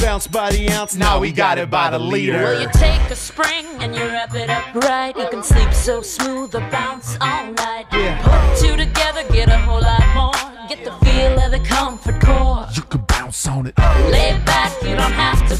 Bounce 0.00 0.26
by 0.26 0.50
the 0.50 0.68
ounce, 0.70 0.96
now 0.96 1.20
we 1.20 1.30
got 1.30 1.58
it 1.58 1.70
by 1.70 1.90
the 1.90 1.98
liter. 1.98 2.32
Well, 2.32 2.62
you 2.62 2.68
take 2.72 3.10
a 3.10 3.14
spring 3.14 3.66
and 3.80 3.94
you 3.94 4.02
wrap 4.02 4.34
it 4.34 4.48
up 4.48 4.74
right. 4.74 5.14
You 5.16 5.28
can 5.28 5.42
sleep 5.42 5.72
so 5.74 6.00
smooth 6.00 6.54
or 6.54 6.60
bounce 6.70 7.16
all 7.20 7.52
night. 7.52 7.86
Yeah. 7.92 8.20
Put 8.22 8.58
two 8.58 8.76
together, 8.76 9.24
get 9.30 9.48
a 9.50 9.58
whole 9.58 9.80
lot 9.80 10.02
more. 10.14 10.68
Get 10.68 10.84
the 10.84 10.92
feel 11.04 11.38
of 11.38 11.50
the 11.50 11.60
comfort 11.60 12.20
core. 12.20 12.66
You 12.72 12.82
can 12.82 13.02
bounce 13.02 13.46
on 13.46 13.66
it. 13.66 13.78
Lay 14.10 14.40
back, 14.46 14.72
you 14.82 14.96
don't 14.96 15.12
have 15.12 15.46
to. 15.48 15.56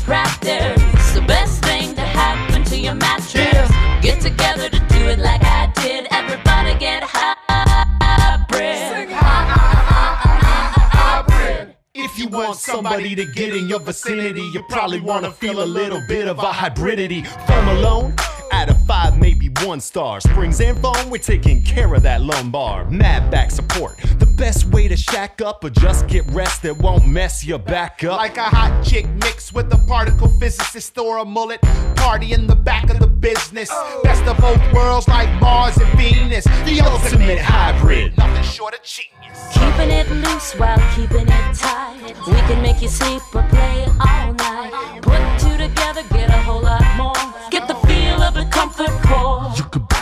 Somebody 12.82 13.14
to 13.14 13.26
get 13.26 13.54
in 13.54 13.68
your 13.68 13.78
vicinity, 13.78 14.40
you 14.54 14.62
probably 14.70 15.00
want 15.00 15.22
to 15.22 15.30
feel 15.30 15.62
a 15.62 15.66
little 15.66 16.00
bit 16.08 16.26
of 16.26 16.38
a 16.38 16.50
hybridity. 16.50 17.26
Foam 17.46 17.68
alone, 17.68 18.14
out 18.52 18.70
of 18.70 18.86
five, 18.86 19.18
maybe 19.18 19.50
one 19.66 19.80
star. 19.80 20.18
Springs 20.18 20.62
and 20.62 20.80
foam, 20.80 21.10
we're 21.10 21.18
taking 21.18 21.62
care 21.62 21.92
of 21.92 22.02
that 22.02 22.22
lumbar. 22.22 22.88
Mad 22.90 23.30
back 23.30 23.50
support, 23.50 23.98
the 24.18 24.29
best 24.40 24.64
way 24.68 24.88
to 24.88 24.96
shack 24.96 25.42
up 25.42 25.62
or 25.62 25.68
just 25.68 26.06
get 26.08 26.24
rest 26.30 26.62
that 26.62 26.74
won't 26.78 27.06
mess 27.06 27.44
your 27.44 27.58
back 27.58 28.02
up. 28.04 28.16
Like 28.16 28.38
a 28.38 28.44
hot 28.44 28.82
chick 28.82 29.06
mixed 29.22 29.52
with 29.52 29.70
a 29.70 29.76
particle 29.86 30.28
physicist 30.40 30.96
or 30.96 31.18
a 31.18 31.26
mullet. 31.26 31.60
Party 31.96 32.32
in 32.32 32.46
the 32.46 32.56
back 32.56 32.88
of 32.88 33.00
the 33.00 33.06
business. 33.06 33.68
Best 34.02 34.24
of 34.24 34.38
both 34.38 34.62
worlds 34.72 35.06
like 35.08 35.28
Mars 35.42 35.76
and 35.76 35.90
Venus. 35.98 36.44
The 36.44 36.80
ultimate 36.80 37.38
hybrid. 37.38 38.16
Nothing 38.16 38.42
short 38.42 38.72
of 38.72 38.82
genius. 38.82 39.38
Keeping 39.52 39.90
it 39.90 40.08
loose 40.08 40.54
while 40.54 40.80
keeping 40.96 41.28
it 41.28 41.54
tight. 41.54 42.00
We 42.26 42.40
can 42.48 42.62
make 42.62 42.80
you 42.80 42.88
sleep 42.88 43.22
or 43.34 43.42
play 43.42 43.84
all 44.00 44.32
night. 44.32 45.02
Put 45.02 45.20
two 45.38 45.56
together, 45.58 46.02
get 46.14 46.30
a 46.30 46.40
whole 46.48 46.62
lot 46.62 46.86
more. 46.96 47.12
Get 47.50 47.68
the 47.68 47.74
feel 47.86 48.22
of 48.22 48.32
the 48.32 48.46
comfort 48.46 48.94
core. 49.04 49.29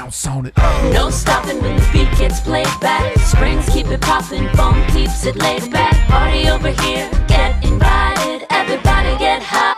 Bounce 0.08 0.26
on 0.26 0.46
it. 0.46 0.56
No 0.94 1.10
stopping 1.10 1.60
when 1.60 1.76
the 1.76 1.88
beat 1.92 2.10
gets 2.18 2.40
played 2.40 2.66
back. 2.80 3.18
Springs 3.18 3.68
keep 3.68 3.88
it 3.88 4.00
popping, 4.00 4.48
foam 4.56 4.82
keeps 4.88 5.26
it 5.26 5.36
laid 5.36 5.70
back. 5.70 5.94
Party 6.08 6.48
over 6.48 6.70
here, 6.82 7.10
get 7.28 7.62
invited. 7.62 8.46
Everybody 8.50 9.18
get 9.18 9.42
hybrid. 9.42 9.77